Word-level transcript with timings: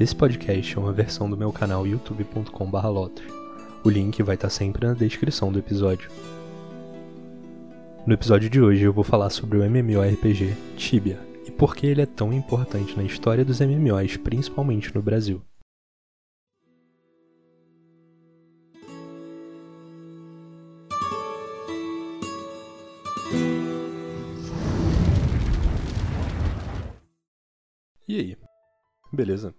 Esse 0.00 0.16
podcast 0.16 0.74
é 0.74 0.80
uma 0.80 0.94
versão 0.94 1.28
do 1.28 1.36
meu 1.36 1.52
canal 1.52 1.86
youtube.com/lotus. 1.86 3.22
O 3.84 3.90
link 3.90 4.22
vai 4.22 4.34
estar 4.34 4.48
sempre 4.48 4.86
na 4.86 4.94
descrição 4.94 5.52
do 5.52 5.58
episódio. 5.58 6.10
No 8.06 8.14
episódio 8.14 8.48
de 8.48 8.62
hoje 8.62 8.82
eu 8.82 8.94
vou 8.94 9.04
falar 9.04 9.28
sobre 9.28 9.58
o 9.58 9.62
MMORPG 9.62 10.56
Tibia 10.74 11.20
e 11.46 11.50
por 11.50 11.76
que 11.76 11.86
ele 11.86 12.00
é 12.00 12.06
tão 12.06 12.32
importante 12.32 12.96
na 12.96 13.02
história 13.02 13.44
dos 13.44 13.60
MMOs, 13.60 14.16
principalmente 14.16 14.94
no 14.94 15.02
Brasil. 15.02 15.42
E 28.08 28.18
aí? 28.18 28.36
Beleza? 29.12 29.54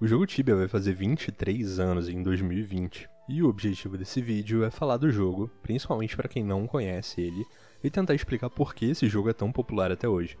O 0.00 0.06
jogo 0.06 0.26
Tibia 0.26 0.54
vai 0.54 0.68
fazer 0.68 0.92
23 0.92 1.80
anos 1.80 2.08
em 2.08 2.22
2020, 2.22 3.10
e 3.28 3.42
o 3.42 3.48
objetivo 3.48 3.98
desse 3.98 4.22
vídeo 4.22 4.62
é 4.62 4.70
falar 4.70 4.96
do 4.96 5.10
jogo, 5.10 5.50
principalmente 5.60 6.14
para 6.14 6.28
quem 6.28 6.44
não 6.44 6.68
conhece 6.68 7.20
ele, 7.20 7.44
e 7.82 7.90
tentar 7.90 8.14
explicar 8.14 8.48
por 8.48 8.76
que 8.76 8.84
esse 8.88 9.08
jogo 9.08 9.28
é 9.28 9.32
tão 9.32 9.50
popular 9.50 9.90
até 9.90 10.08
hoje. 10.08 10.38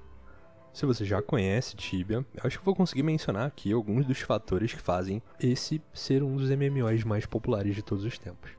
Se 0.72 0.86
você 0.86 1.04
já 1.04 1.20
conhece 1.20 1.74
Tibia, 1.74 2.24
acho 2.40 2.60
que 2.60 2.64
vou 2.64 2.72
conseguir 2.72 3.02
mencionar 3.02 3.48
aqui 3.48 3.72
alguns 3.72 4.06
dos 4.06 4.20
fatores 4.20 4.72
que 4.72 4.80
fazem 4.80 5.20
esse 5.40 5.82
ser 5.92 6.22
um 6.22 6.36
dos 6.36 6.50
MMOs 6.50 7.02
mais 7.02 7.26
populares 7.26 7.74
de 7.74 7.82
todos 7.82 8.04
os 8.04 8.16
tempos. 8.16 8.57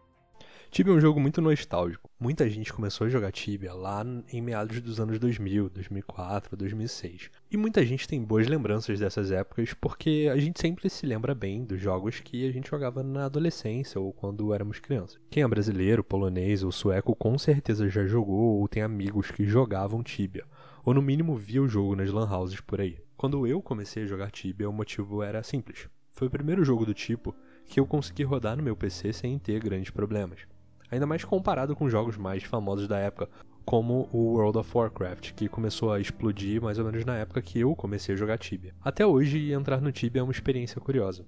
Tibia 0.71 0.93
é 0.93 0.95
um 0.95 1.01
jogo 1.01 1.19
muito 1.19 1.41
nostálgico. 1.41 2.07
Muita 2.19 2.47
gente 2.47 2.71
começou 2.71 3.07
a 3.07 3.09
jogar 3.09 3.31
Tibia 3.31 3.73
lá 3.73 4.05
em 4.31 4.39
meados 4.39 4.79
dos 4.79 4.99
anos 4.99 5.17
2000, 5.17 5.67
2004, 5.67 6.55
2006. 6.55 7.31
E 7.49 7.57
muita 7.57 7.83
gente 7.83 8.07
tem 8.07 8.23
boas 8.23 8.47
lembranças 8.47 8.99
dessas 8.99 9.31
épocas 9.31 9.73
porque 9.73 10.29
a 10.31 10.37
gente 10.37 10.61
sempre 10.61 10.87
se 10.87 11.07
lembra 11.07 11.33
bem 11.33 11.65
dos 11.65 11.81
jogos 11.81 12.19
que 12.19 12.47
a 12.47 12.51
gente 12.51 12.69
jogava 12.69 13.01
na 13.01 13.25
adolescência 13.25 13.99
ou 13.99 14.13
quando 14.13 14.53
éramos 14.53 14.79
crianças. 14.79 15.19
Quem 15.31 15.41
é 15.41 15.47
brasileiro, 15.47 16.03
polonês 16.03 16.63
ou 16.63 16.71
sueco 16.71 17.15
com 17.15 17.35
certeza 17.35 17.89
já 17.89 18.05
jogou 18.05 18.59
ou 18.59 18.67
tem 18.67 18.83
amigos 18.83 19.31
que 19.31 19.45
jogavam 19.45 20.03
Tibia, 20.03 20.45
ou 20.85 20.93
no 20.93 21.01
mínimo 21.01 21.35
via 21.35 21.63
o 21.63 21.67
jogo 21.67 21.95
nas 21.95 22.11
lan 22.11 22.29
houses 22.29 22.61
por 22.61 22.79
aí. 22.79 22.99
Quando 23.17 23.47
eu 23.47 23.59
comecei 23.59 24.03
a 24.03 24.07
jogar 24.07 24.29
Tibia, 24.29 24.69
o 24.69 24.73
motivo 24.73 25.23
era 25.23 25.41
simples. 25.41 25.89
Foi 26.11 26.27
o 26.27 26.31
primeiro 26.31 26.63
jogo 26.63 26.85
do 26.85 26.93
tipo 26.93 27.35
que 27.65 27.79
eu 27.79 27.87
consegui 27.87 28.23
rodar 28.23 28.55
no 28.55 28.63
meu 28.63 28.75
PC 28.75 29.11
sem 29.11 29.39
ter 29.39 29.59
grandes 29.59 29.89
problemas 29.89 30.47
ainda 30.91 31.05
mais 31.05 31.23
comparado 31.23 31.75
com 31.75 31.89
jogos 31.89 32.17
mais 32.17 32.43
famosos 32.43 32.87
da 32.87 32.97
época, 32.97 33.29
como 33.65 34.09
o 34.11 34.33
World 34.33 34.57
of 34.57 34.71
Warcraft, 34.75 35.33
que 35.33 35.47
começou 35.47 35.91
a 35.91 35.99
explodir 35.99 36.61
mais 36.61 36.79
ou 36.79 36.85
menos 36.85 37.05
na 37.05 37.17
época 37.17 37.41
que 37.41 37.59
eu 37.59 37.75
comecei 37.75 38.15
a 38.15 38.17
jogar 38.17 38.37
Tibia. 38.37 38.73
Até 38.81 39.05
hoje, 39.05 39.51
entrar 39.51 39.79
no 39.79 39.91
Tibia 39.91 40.21
é 40.21 40.23
uma 40.23 40.31
experiência 40.31 40.81
curiosa. 40.81 41.25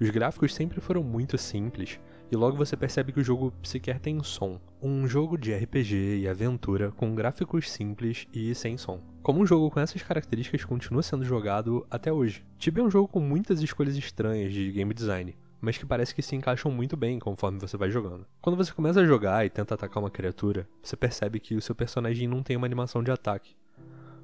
Os 0.00 0.08
gráficos 0.08 0.54
sempre 0.54 0.80
foram 0.80 1.02
muito 1.02 1.36
simples, 1.36 2.00
e 2.32 2.36
logo 2.36 2.56
você 2.56 2.76
percebe 2.76 3.12
que 3.12 3.20
o 3.20 3.24
jogo 3.24 3.52
sequer 3.62 3.98
tem 3.98 4.22
som. 4.22 4.60
Um 4.80 5.06
jogo 5.06 5.36
de 5.36 5.52
RPG 5.52 6.20
e 6.20 6.28
aventura 6.28 6.92
com 6.92 7.14
gráficos 7.14 7.68
simples 7.68 8.26
e 8.32 8.54
sem 8.54 8.78
som. 8.78 9.00
Como 9.20 9.40
um 9.40 9.46
jogo 9.46 9.70
com 9.70 9.80
essas 9.80 10.00
características 10.00 10.64
continua 10.64 11.02
sendo 11.02 11.24
jogado 11.24 11.84
até 11.90 12.12
hoje. 12.12 12.44
Tibia 12.56 12.82
é 12.82 12.86
um 12.86 12.90
jogo 12.90 13.08
com 13.08 13.20
muitas 13.20 13.60
escolhas 13.60 13.96
estranhas 13.96 14.52
de 14.52 14.70
game 14.70 14.94
design, 14.94 15.36
mas 15.60 15.76
que 15.76 15.86
parece 15.86 16.14
que 16.14 16.22
se 16.22 16.34
encaixam 16.34 16.70
muito 16.70 16.96
bem 16.96 17.18
conforme 17.18 17.58
você 17.58 17.76
vai 17.76 17.90
jogando. 17.90 18.26
Quando 18.40 18.56
você 18.56 18.72
começa 18.72 19.00
a 19.00 19.04
jogar 19.04 19.44
e 19.44 19.50
tenta 19.50 19.74
atacar 19.74 20.02
uma 20.02 20.10
criatura, 20.10 20.68
você 20.82 20.96
percebe 20.96 21.38
que 21.38 21.54
o 21.54 21.60
seu 21.60 21.74
personagem 21.74 22.26
não 22.26 22.42
tem 22.42 22.56
uma 22.56 22.66
animação 22.66 23.02
de 23.02 23.10
ataque. 23.10 23.56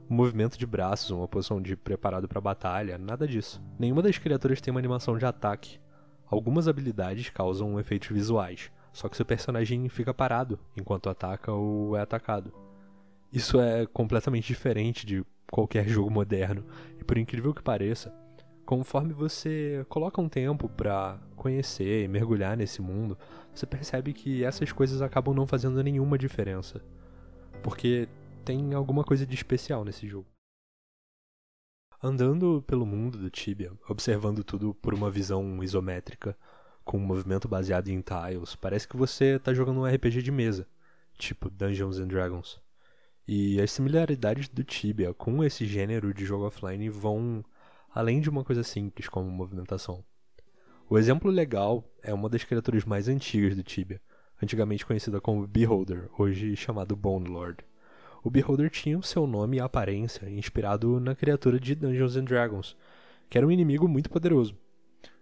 Um 0.09 0.15
movimento 0.15 0.57
de 0.57 0.67
braços, 0.67 1.11
uma 1.11 1.29
posição 1.29 1.61
de 1.61 1.77
preparado 1.77 2.29
para 2.29 2.41
batalha, 2.41 2.97
nada 2.97 3.27
disso. 3.27 3.61
Nenhuma 3.79 4.03
das 4.03 4.19
criaturas 4.19 4.61
tem 4.61 4.71
uma 4.71 4.81
animação 4.81 5.19
de 5.19 5.27
ataque. 5.27 5.79
Algumas 6.29 6.69
habilidades 6.69 7.29
causam 7.31 7.79
efeitos 7.79 8.09
visuais, 8.09 8.71
só 8.93 9.09
que 9.09 9.17
seu 9.17 9.27
personagem 9.27 9.89
fica 9.89 10.15
parado 10.15 10.59
enquanto 10.77 11.11
ataca 11.11 11.53
ou 11.53 11.97
é 11.97 12.01
atacado. 12.01 12.53
Isso 13.33 13.61
é 13.61 13.87
completamente 13.87 14.47
diferente 14.47 15.05
de 15.05 15.25
qualquer 15.51 15.87
jogo 15.89 16.11
moderno, 16.11 16.65
e 16.99 17.05
por 17.05 17.19
incrível 17.19 17.53
que 17.53 17.63
pareça, 17.63 18.13
conforme 18.67 19.13
você 19.13 19.87
coloca 19.89 20.21
um 20.21 20.29
tempo 20.29 20.69
para 20.69 21.19
conhecer 21.37 22.05
e 22.05 22.09
mergulhar 22.09 22.57
nesse 22.57 22.83
mundo, 22.83 23.17
você 23.55 23.65
percebe 23.65 24.13
que 24.13 24.45
essas 24.45 24.73
coisas 24.73 25.01
acabam 25.01 25.35
não 25.35 25.47
fazendo 25.47 25.83
nenhuma 25.83 26.19
diferença. 26.19 26.85
Porque 27.63 28.09
tem 28.45 28.75
alguma 28.75 29.05
coisa 29.05 29.25
de 29.25 29.35
especial 29.35 29.85
nesse 29.85 30.09
jogo. 30.09 30.27
Andando 32.03 32.63
pelo 32.67 32.85
mundo 32.85 33.17
do 33.17 33.31
Tibia, 33.31 33.73
observando 33.89 34.45
tudo 34.45 34.75
por 34.75 34.93
uma 34.93 35.11
visão 35.11 35.63
isométrica, 35.63 36.37
com 36.85 36.99
um 36.99 37.07
movimento 37.07 37.49
baseado 37.49 37.89
em 37.89 38.01
tiles, 38.01 38.55
parece 38.55 38.87
que 38.87 38.97
você 38.97 39.37
está 39.37 39.55
jogando 39.55 39.81
um 39.81 39.87
RPG 39.87 40.23
de 40.23 40.31
mesa, 40.31 40.69
tipo 41.17 41.49
Dungeons 41.49 41.99
and 41.99 42.09
Dragons. 42.09 42.61
E 43.27 43.61
as 43.61 43.73
similaridades 43.73 44.49
do 44.49 44.63
Tibia 44.63 45.15
com 45.15 45.43
esse 45.43 45.67
gênero 45.67 46.13
de 46.13 46.25
jogo 46.25 46.47
offline 46.47 46.89
vão 46.89 47.45
além 47.97 48.21
de 48.21 48.29
uma 48.29 48.45
coisa 48.45 48.63
simples 48.63 49.09
como 49.09 49.31
movimentação. 49.31 50.05
O 50.87 50.99
exemplo 50.99 51.31
legal 51.31 51.83
é 52.03 52.13
uma 52.13 52.29
das 52.29 52.45
criaturas 52.45 52.85
mais 52.85 53.09
antigas 53.09 53.57
do 53.57 53.63
Tibia, 53.63 54.03
antigamente 54.41 54.85
conhecida 54.85 55.19
como 55.19 55.47
Beholder, 55.47 56.11
hoje 56.19 56.55
chamado 56.57 56.95
Bone 56.95 57.27
Lord. 57.27 57.65
O 58.23 58.29
Beholder 58.29 58.69
tinha 58.69 58.99
o 58.99 59.03
seu 59.03 59.27
nome 59.27 59.57
e 59.57 59.61
aparência 59.61 60.29
inspirado 60.29 61.01
na 61.01 61.15
criatura 61.15 61.59
de 61.59 61.75
Dungeons 61.75 62.17
and 62.17 62.25
Dragons, 62.25 62.77
que 63.31 63.39
era 63.39 63.47
um 63.47 63.51
inimigo 63.51 63.89
muito 63.89 64.11
poderoso. 64.11 64.55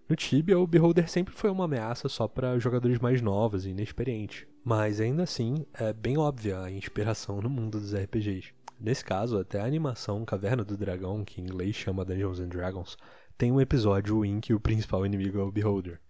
No 0.08 0.16
Tibia, 0.16 0.58
o 0.58 0.66
Beholder 0.66 1.08
sempre 1.08 1.32
foi 1.32 1.50
uma 1.50 1.66
ameaça 1.66 2.08
só 2.08 2.26
para 2.26 2.58
jogadores 2.58 2.98
mais 2.98 3.22
novos 3.22 3.66
e 3.66 3.70
inexperientes, 3.70 4.48
mas 4.64 5.00
ainda 5.00 5.22
assim 5.22 5.64
é 5.74 5.92
bem 5.92 6.18
óbvia 6.18 6.60
a 6.60 6.72
inspiração 6.72 7.41
no 7.41 7.48
mundo 7.48 7.78
dos 7.78 7.94
RPGs. 7.94 8.52
Nesse 8.80 9.04
caso, 9.04 9.38
até 9.38 9.60
a 9.60 9.64
animação 9.64 10.24
Caverna 10.24 10.64
do 10.64 10.76
Dragão, 10.76 11.24
que 11.24 11.40
em 11.40 11.44
inglês 11.44 11.74
chama 11.74 12.04
Dungeons 12.04 12.40
and 12.40 12.48
Dragons, 12.48 12.96
tem 13.36 13.50
um 13.50 13.60
episódio 13.60 14.24
em 14.24 14.40
que 14.40 14.54
o 14.54 14.60
principal 14.60 15.04
inimigo 15.06 15.38
é 15.38 15.42
o 15.42 15.50
Beholder. 15.50 16.00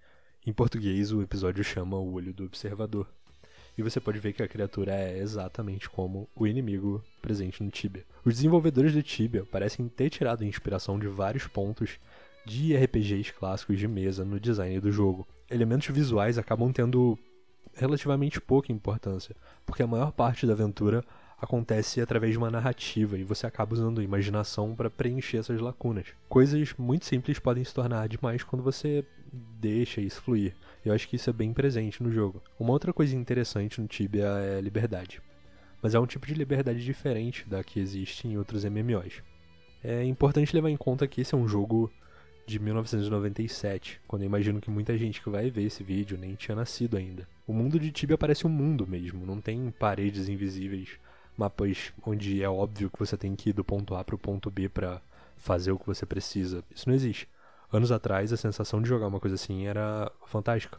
Em 0.46 0.52
português, 0.52 1.12
o 1.12 1.22
episódio 1.22 1.64
chama 1.64 1.96
O 1.96 2.12
Olho 2.12 2.34
do 2.34 2.44
Observador. 2.44 3.06
E 3.76 3.82
você 3.82 3.98
pode 3.98 4.18
ver 4.18 4.32
que 4.32 4.42
a 4.42 4.48
criatura 4.48 4.94
é 4.94 5.18
exatamente 5.18 5.88
como 5.90 6.28
o 6.34 6.46
inimigo 6.46 7.02
presente 7.20 7.62
no 7.62 7.70
Tibia. 7.70 8.04
Os 8.24 8.34
desenvolvedores 8.34 8.92
do 8.92 9.02
Tibia 9.02 9.44
parecem 9.44 9.88
ter 9.88 10.10
tirado 10.10 10.44
inspiração 10.44 10.98
de 10.98 11.08
vários 11.08 11.46
pontos 11.46 11.98
de 12.46 12.76
RPGs 12.76 13.32
clássicos 13.32 13.78
de 13.78 13.88
mesa 13.88 14.24
no 14.24 14.38
design 14.38 14.78
do 14.78 14.92
jogo. 14.92 15.26
Elementos 15.50 15.88
visuais 15.88 16.38
acabam 16.38 16.72
tendo 16.72 17.18
relativamente 17.72 18.40
pouca 18.40 18.70
importância, 18.70 19.34
porque 19.66 19.82
a 19.82 19.86
maior 19.86 20.12
parte 20.12 20.46
da 20.46 20.52
aventura 20.52 21.04
acontece 21.40 22.00
através 22.00 22.32
de 22.32 22.38
uma 22.38 22.50
narrativa 22.50 23.18
e 23.18 23.24
você 23.24 23.46
acaba 23.46 23.74
usando 23.74 24.00
a 24.00 24.04
imaginação 24.04 24.74
para 24.74 24.90
preencher 24.90 25.38
essas 25.38 25.60
lacunas. 25.60 26.06
Coisas 26.28 26.74
muito 26.78 27.04
simples 27.04 27.38
podem 27.38 27.64
se 27.64 27.74
tornar 27.74 28.08
demais 28.08 28.42
quando 28.42 28.62
você 28.62 29.04
deixa 29.32 30.00
isso 30.00 30.22
fluir. 30.22 30.54
Eu 30.84 30.92
acho 30.92 31.08
que 31.08 31.16
isso 31.16 31.30
é 31.30 31.32
bem 31.32 31.52
presente 31.52 32.02
no 32.02 32.12
jogo. 32.12 32.42
Uma 32.58 32.72
outra 32.72 32.92
coisa 32.92 33.16
interessante 33.16 33.80
no 33.80 33.86
Tibia 33.86 34.26
é 34.26 34.60
liberdade. 34.60 35.20
Mas 35.82 35.94
é 35.94 36.00
um 36.00 36.06
tipo 36.06 36.26
de 36.26 36.34
liberdade 36.34 36.84
diferente 36.84 37.48
da 37.48 37.62
que 37.62 37.80
existe 37.80 38.26
em 38.26 38.36
outros 38.36 38.64
MMOs. 38.64 39.22
É 39.82 40.04
importante 40.04 40.54
levar 40.54 40.70
em 40.70 40.76
conta 40.76 41.06
que 41.06 41.20
esse 41.20 41.34
é 41.34 41.38
um 41.38 41.46
jogo 41.46 41.92
de 42.46 42.58
1997, 42.58 44.00
quando 44.06 44.22
eu 44.22 44.26
imagino 44.26 44.60
que 44.60 44.70
muita 44.70 44.96
gente 44.98 45.20
que 45.22 45.30
vai 45.30 45.50
ver 45.50 45.64
esse 45.64 45.82
vídeo 45.82 46.18
nem 46.18 46.34
tinha 46.34 46.54
nascido 46.54 46.96
ainda. 46.96 47.26
O 47.46 47.52
mundo 47.52 47.78
de 47.78 47.90
Tibia 47.90 48.18
parece 48.18 48.46
um 48.46 48.50
mundo 48.50 48.86
mesmo, 48.86 49.24
não 49.24 49.40
tem 49.40 49.70
paredes 49.78 50.28
invisíveis 50.28 50.98
mapas 51.36 51.92
onde 52.04 52.42
é 52.42 52.48
óbvio 52.48 52.90
que 52.90 52.98
você 52.98 53.16
tem 53.16 53.34
que 53.34 53.50
ir 53.50 53.52
do 53.52 53.64
ponto 53.64 53.94
A 53.94 54.04
para 54.04 54.14
o 54.14 54.18
ponto 54.18 54.50
B 54.50 54.68
para 54.68 55.00
fazer 55.36 55.72
o 55.72 55.78
que 55.78 55.86
você 55.86 56.06
precisa. 56.06 56.64
Isso 56.74 56.88
não 56.88 56.94
existe. 56.94 57.28
Anos 57.72 57.90
atrás, 57.90 58.32
a 58.32 58.36
sensação 58.36 58.80
de 58.80 58.88
jogar 58.88 59.08
uma 59.08 59.20
coisa 59.20 59.34
assim 59.34 59.66
era 59.66 60.10
fantástica. 60.26 60.78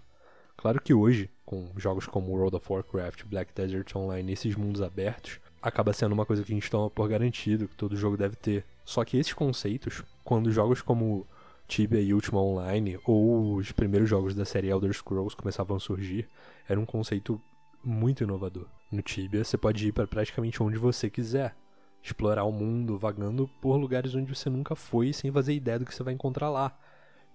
Claro 0.56 0.81
que 0.81 0.94
hoje, 0.94 1.29
com 1.45 1.69
jogos 1.75 2.07
como 2.07 2.31
World 2.31 2.56
of 2.56 2.71
Warcraft, 2.71 3.25
Black 3.25 3.53
Desert 3.53 3.94
Online, 3.95 4.31
esses 4.31 4.56
mundos 4.56 4.81
abertos, 4.81 5.39
acaba 5.62 5.94
sendo 5.94 6.13
uma 6.13 6.25
coisa 6.25 6.44
que 6.44 6.51
a 6.51 6.56
gente 6.56 6.71
toma 6.71 6.89
por 6.89 7.07
garantido, 7.09 7.68
que 7.68 7.75
todo 7.75 7.95
jogo 7.97 8.15
deve 8.15 8.35
ter. 8.35 8.63
Só 8.85 9.03
que 9.03 9.18
esses 9.18 9.33
conceitos, 9.33 10.03
quando 10.24 10.51
jogos 10.51 10.81
como 10.81 11.27
Tibia 11.68 12.00
e 12.00 12.13
Ultima 12.13 12.41
Online, 12.41 13.00
ou 13.06 13.56
os 13.56 13.71
primeiros 13.71 14.09
jogos 14.09 14.33
da 14.33 14.45
série 14.45 14.69
Elder 14.69 14.94
Scrolls 14.94 15.35
começavam 15.35 15.75
a 15.75 15.79
surgir, 15.79 16.27
era 16.69 16.79
um 16.79 16.85
conceito 16.85 17.41
muito 17.83 18.24
inovador. 18.24 18.68
No 18.91 19.01
Tibia, 19.01 19.43
você 19.43 19.57
pode 19.57 19.87
ir 19.87 19.91
para 19.91 20.07
praticamente 20.07 20.61
onde 20.61 20.77
você 20.77 21.09
quiser. 21.09 21.55
Explorar 22.03 22.43
o 22.43 22.51
mundo, 22.51 22.99
vagando 22.99 23.49
por 23.59 23.77
lugares 23.77 24.13
onde 24.13 24.33
você 24.33 24.49
nunca 24.49 24.75
foi, 24.75 25.11
sem 25.11 25.31
fazer 25.31 25.53
ideia 25.53 25.79
do 25.79 25.85
que 25.85 25.93
você 25.93 26.03
vai 26.03 26.13
encontrar 26.13 26.49
lá. 26.49 26.77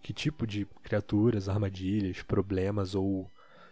Que 0.01 0.13
tipo 0.13 0.47
de 0.47 0.65
criaturas, 0.83 1.49
armadilhas, 1.49 2.23
problemas 2.23 2.95
ou 2.95 3.29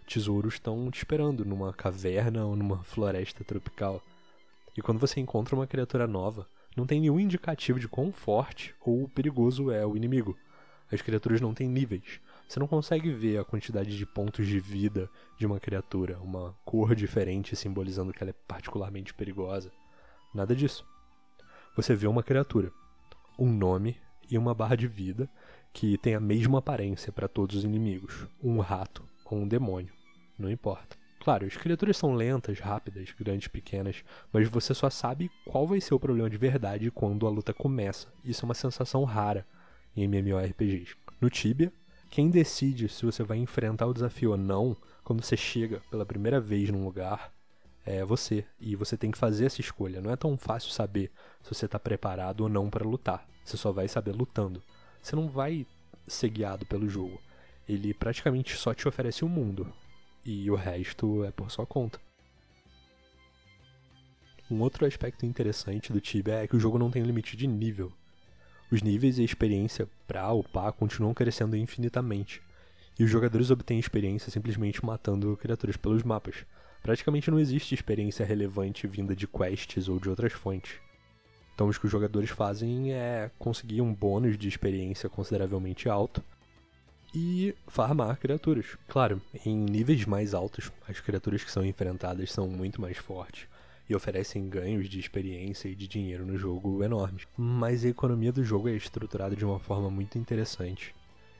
tesouros 0.09 0.55
estão 0.55 0.91
te 0.91 0.99
esperando 0.99 1.45
numa 1.45 1.73
caverna 1.73 2.45
ou 2.45 2.57
numa 2.57 2.83
floresta 2.83 3.45
tropical. 3.45 4.03
E 4.77 4.83
quando 4.83 4.99
você 4.99 5.21
encontra 5.21 5.55
uma 5.55 5.67
criatura 5.67 6.07
nova, 6.07 6.47
não 6.77 6.87
tem 6.87 7.01
nenhum 7.01 7.21
indicativo 7.21 7.79
de 7.79 7.89
quão 7.89 8.13
forte 8.13 8.75
ou 8.81 9.09
perigoso 9.09 9.71
é 9.71 9.87
o 9.87 9.97
inimigo. 9.97 10.37
As 10.91 11.03
criaturas 11.03 11.41
não 11.41 11.55
têm 11.55 11.69
níveis. 11.69 12.21
Você 12.49 12.59
não 12.59 12.67
consegue 12.67 13.13
ver 13.13 13.39
a 13.39 13.45
quantidade 13.45 13.95
de 13.95 14.07
pontos 14.07 14.47
de 14.47 14.59
vida 14.59 15.11
de 15.37 15.47
uma 15.47 15.61
criatura, 15.61 16.19
uma 16.21 16.57
cor 16.65 16.95
diferente 16.95 17.55
simbolizando 17.55 18.11
que 18.11 18.23
ela 18.23 18.31
é 18.31 18.35
particularmente 18.49 19.13
perigosa. 19.13 19.71
Nada 20.35 20.57
disso. 20.57 20.87
Você 21.77 21.95
vê 21.95 22.07
uma 22.07 22.23
criatura, 22.23 22.73
um 23.39 23.53
nome 23.53 23.99
e 24.31 24.39
uma 24.39 24.55
barra 24.55 24.77
de 24.77 24.87
vida 24.87 25.29
que 25.75 25.99
tem 25.99 26.15
a 26.15 26.21
mesma 26.21 26.61
aparência 26.61 27.13
para 27.13 27.29
todos 27.29 27.57
os 27.57 27.65
inimigos: 27.65 28.27
um 28.43 28.61
rato 28.61 29.05
ou 29.27 29.39
um 29.39 29.47
demônio. 29.47 29.93
Não 30.39 30.51
importa. 30.51 30.97
Claro, 31.21 31.45
as 31.45 31.57
criaturas 31.57 31.99
são 31.99 32.15
lentas, 32.15 32.59
rápidas, 32.61 33.13
grandes, 33.13 33.49
pequenas, 33.49 34.03
mas 34.33 34.49
você 34.49 34.73
só 34.73 34.89
sabe 34.89 35.31
qual 35.45 35.67
vai 35.67 35.83
ser 35.83 35.93
o 35.93 36.01
problema 36.01 36.31
de 36.31 36.39
verdade 36.39 36.91
quando 36.91 37.27
a 37.27 37.31
luta 37.31 37.53
começa. 37.53 38.09
Isso 38.25 38.43
é 38.43 38.47
uma 38.47 38.55
sensação 38.55 39.05
rara 39.05 39.47
em 39.95 40.05
MMORPGs. 40.05 40.97
No 41.21 41.29
Tibia, 41.29 41.71
quem 42.11 42.31
decide 42.31 42.89
se 42.89 43.05
você 43.05 43.23
vai 43.23 43.39
enfrentar 43.39 43.87
o 43.87 43.95
desafio 43.95 44.33
ou 44.33 44.37
não, 44.37 44.77
quando 45.05 45.23
você 45.23 45.37
chega 45.37 45.81
pela 45.91 46.07
primeira 46.07 46.41
vez 46.41 46.71
num 46.71 46.85
lugar, 46.85 47.33
é 47.85 48.05
você. 48.05 48.45
E 48.61 48.77
você 48.77 48.97
tem 48.97 49.11
que 49.11 49.19
fazer 49.19 49.47
essa 49.47 49.61
escolha. 49.61 50.01
Não 50.01 50.11
é 50.11 50.17
tão 50.17 50.37
fácil 50.37 50.71
saber 50.71 51.11
se 51.43 51.55
você 51.55 51.65
está 51.65 51.79
preparado 51.79 52.43
ou 52.43 52.49
não 52.49 52.69
para 52.69 52.87
lutar. 52.87 53.27
Você 53.45 53.57
só 53.57 53.73
vai 53.73 53.89
saber 53.89 54.13
lutando. 54.13 54.63
Você 55.01 55.17
não 55.17 55.29
vai 55.29 55.67
ser 56.07 56.29
guiado 56.29 56.67
pelo 56.67 56.89
jogo. 56.89 57.21
Ele 57.69 57.95
praticamente 57.95 58.57
só 58.57 58.75
te 58.75 58.87
oferece 58.87 59.25
o 59.25 59.27
um 59.27 59.31
mundo. 59.31 59.73
E 60.25 60.51
o 60.51 60.55
resto 60.55 61.25
é 61.25 61.31
por 61.31 61.51
sua 61.51 61.67
conta. 61.67 61.99
Um 64.51 64.61
outro 64.61 64.87
aspecto 64.87 65.27
interessante 65.27 65.93
do 65.93 66.01
Tibia 66.01 66.43
é 66.43 66.47
que 66.47 66.57
o 66.57 66.61
jogo 66.61 66.79
não 66.79 66.91
tem 66.91 67.03
limite 67.03 67.37
de 67.37 67.47
nível. 67.47 67.93
Os 68.71 68.83
níveis 68.83 69.19
e 69.19 69.23
a 69.23 69.25
experiência 69.25 69.89
para 70.07 70.31
upar 70.31 70.73
continuam 70.73 71.15
crescendo 71.15 71.57
infinitamente, 71.57 72.43
e 72.99 73.05
os 73.05 73.11
jogadores 73.11 73.51
obtêm 73.51 73.79
experiência 73.79 74.31
simplesmente 74.31 74.85
matando 74.85 75.39
criaturas 75.39 75.77
pelos 75.77 76.03
mapas. 76.03 76.45
Praticamente 76.83 77.31
não 77.31 77.41
existe 77.41 77.75
experiência 77.75 78.27
relevante 78.27 78.87
vinda 78.87 79.17
de 79.17 79.27
quests 79.27 79.89
ou 79.89 79.99
de 79.99 80.11
outras 80.11 80.35
fontes. 80.35 80.79
Então, 81.55 81.69
o 81.69 81.73
que 81.73 81.87
os 81.87 81.91
jogadores 81.91 82.29
fazem 82.29 82.93
é 82.93 83.31
conseguir 83.39 83.81
um 83.81 83.95
bônus 83.95 84.37
de 84.37 84.49
experiência 84.49 85.09
consideravelmente 85.09 85.89
alto 85.89 86.23
e 87.15 87.55
farmar 87.67 88.19
criaturas. 88.19 88.77
Claro, 88.87 89.21
em 89.47 89.57
níveis 89.57 90.05
mais 90.05 90.35
altos, 90.35 90.71
as 90.87 91.01
criaturas 91.01 91.43
que 91.43 91.51
são 91.51 91.65
enfrentadas 91.65 92.31
são 92.31 92.47
muito 92.47 92.81
mais 92.81 92.99
fortes 92.99 93.49
e 93.89 93.95
oferecem 93.95 94.49
ganhos 94.49 94.89
de 94.89 95.01
experiência 95.01 95.69
e 95.69 95.75
de 95.75 95.89
dinheiro 95.89 96.27
no 96.27 96.37
jogo 96.37 96.85
enormes. 96.85 97.27
Mas 97.37 97.85
a 97.85 97.89
economia 97.89 98.33
do 98.33 98.45
jogo 98.45 98.69
é 98.69 98.73
estruturada 98.73 99.35
de 99.35 99.45
uma 99.45 99.59
forma 99.59 99.91
muito 99.91 100.19
interessante, 100.19 100.95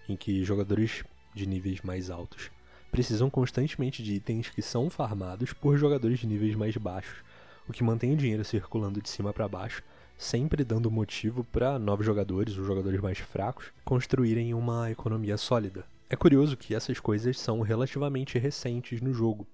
em 0.09 0.17
que 0.17 0.45
jogadores 0.45 1.05
de 1.35 1.47
níveis 1.47 1.81
mais 1.83 2.11
altos 2.11 2.51
precisam 2.91 3.29
constantemente 3.29 4.03
de 4.03 4.15
itens 4.15 4.49
que 4.49 4.63
são 4.63 4.89
farmados 4.89 5.53
por 5.53 5.77
jogadores 5.77 6.19
de 6.19 6.27
níveis 6.27 6.55
mais 6.55 6.77
baixos, 6.77 7.23
o 7.69 7.73
que 7.73 7.85
mantém 7.85 8.13
o 8.13 8.17
dinheiro 8.17 8.45
circulando 8.45 9.01
de 9.01 9.09
cima 9.09 9.33
para 9.33 9.49
baixo, 9.49 9.83
sempre 10.17 10.65
dando 10.65 10.91
motivo 10.91 11.45
para 11.45 11.79
novos 11.79 12.05
jogadores 12.05 12.57
ou 12.57 12.65
jogadores 12.65 13.01
mais 13.01 13.19
fracos 13.19 13.67
construírem 13.85 14.55
uma 14.55 14.91
economia 14.91 15.37
sólida. 15.37 15.85
É 16.09 16.17
curioso 16.17 16.57
que 16.57 16.75
essas 16.75 16.99
coisas 16.99 17.39
são 17.39 17.61
relativamente 17.61 18.39
recentes 18.39 19.01
no 19.01 19.13
jogo, 19.13 19.47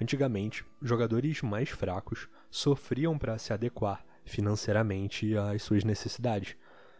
Antigamente, 0.00 0.64
jogadores 0.80 1.42
mais 1.42 1.68
fracos 1.68 2.26
sofriam 2.50 3.18
para 3.18 3.36
se 3.36 3.52
adequar 3.52 4.02
financeiramente 4.24 5.36
às 5.36 5.62
suas 5.62 5.84
necessidades, 5.84 6.56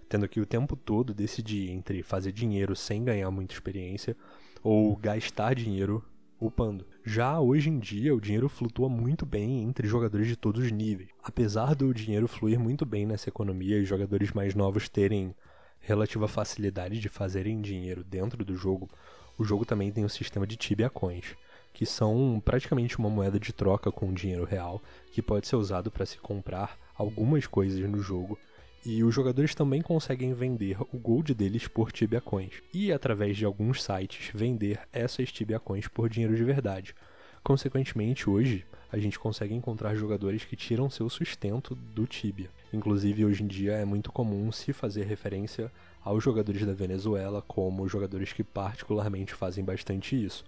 tendo 0.06 0.29
que 0.29 0.41
o 0.41 0.47
tempo 0.47 0.76
todo 0.76 1.14
decidir 1.14 1.70
entre 1.70 2.02
fazer 2.02 2.32
dinheiro 2.32 2.76
sem 2.76 3.02
ganhar 3.02 3.31
muita 3.31 3.55
experiência 3.55 4.14
ou 4.62 4.94
gastar 4.97 5.55
dinheiro 5.55 6.05
upando. 6.38 6.87
Já 7.02 7.41
hoje 7.41 7.70
em 7.70 7.79
dia, 7.79 8.14
o 8.14 8.20
dinheiro 8.20 8.49
flutua 8.49 8.88
muito 8.88 9.25
bem 9.25 9.62
entre 9.62 9.88
jogadores 9.88 10.26
de 10.26 10.37
todos 10.37 10.64
os 10.64 10.70
níveis. 10.70 11.08
Apesar 11.23 11.75
do 11.75 11.94
dinheiro 11.94 12.29
fluir 12.29 12.58
muito 12.61 12.85
bem 12.85 13.06
nessa 13.06 13.31
economia 13.31 13.79
e 13.79 13.85
jogadores 13.85 14.32
mais 14.32 14.55
novos 14.55 14.88
terem 14.88 15.35
relativa 15.79 16.29
facilidade 16.29 17.00
de 17.00 17.08
fazerem 17.08 17.62
dinheiro 17.62 18.05
dentro 18.05 18.44
do 18.44 18.55
jogo, 18.55 18.91
o 19.38 19.44
jogo 19.44 19.64
também 19.64 19.91
tem 19.91 20.05
o 20.05 20.11
sistema 20.11 20.46
de 20.46 20.56
Tibia 20.56 20.91
Coins 20.91 21.35
que 21.72 21.87
são 21.87 22.40
praticamente 22.44 22.99
uma 22.99 23.11
moeda 23.11 23.38
de 23.38 23.52
troca 23.52 23.90
com 23.90 24.12
dinheiro 24.12 24.44
real, 24.44 24.82
que 25.12 25.22
pode 25.22 25.46
ser 25.46 25.56
usado 25.56 25.90
para 25.90 26.06
se 26.06 26.19
comprar 26.19 26.78
algumas 26.94 27.46
coisas 27.46 27.81
no 27.88 28.00
jogo. 28.00 28.38
E 28.84 29.05
os 29.05 29.14
jogadores 29.14 29.55
também 29.55 29.82
conseguem 29.82 30.32
vender 30.32 30.76
o 30.93 30.99
gold 30.99 31.34
deles 31.34 31.69
por 31.69 31.93
Tibia 31.93 32.20
Coins, 32.20 32.62
e 32.72 32.93
através 32.93 33.37
de 33.37 33.44
alguns 33.44 33.82
sites 33.82 34.31
vender 34.34 34.81
essas 34.93 35.31
Tibia 35.31 35.61
Coins 35.61 35.87
por 35.87 36.08
dinheiro 36.08 36.34
de 36.34 36.44
verdade. 36.44 36.94
Consequentemente, 37.43 38.28
hoje 38.28 38.64
a 38.93 38.99
gente 38.99 39.19
consegue 39.19 39.55
encontrar 39.55 39.94
jogadores 39.94 40.44
que 40.44 40.56
tiram 40.56 40.90
seu 40.90 41.08
sustento 41.08 41.75
do 41.75 42.06
Tibia. 42.06 42.50
Inclusive, 42.72 43.25
hoje 43.25 43.43
em 43.43 43.46
dia 43.46 43.72
é 43.72 43.84
muito 43.84 44.11
comum 44.11 44.50
se 44.50 44.72
fazer 44.72 45.05
referência 45.05 45.70
aos 46.02 46.25
jogadores 46.25 46.64
da 46.64 46.72
Venezuela 46.72 47.43
como 47.46 47.87
jogadores 47.87 48.32
que 48.32 48.43
particularmente 48.43 49.34
fazem 49.34 49.64
bastante 49.64 50.22
isso 50.22 50.44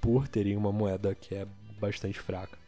por 0.00 0.28
terem 0.28 0.56
uma 0.56 0.72
moeda 0.72 1.14
que 1.14 1.34
é 1.34 1.46
bastante 1.80 2.18
fraca 2.18 2.58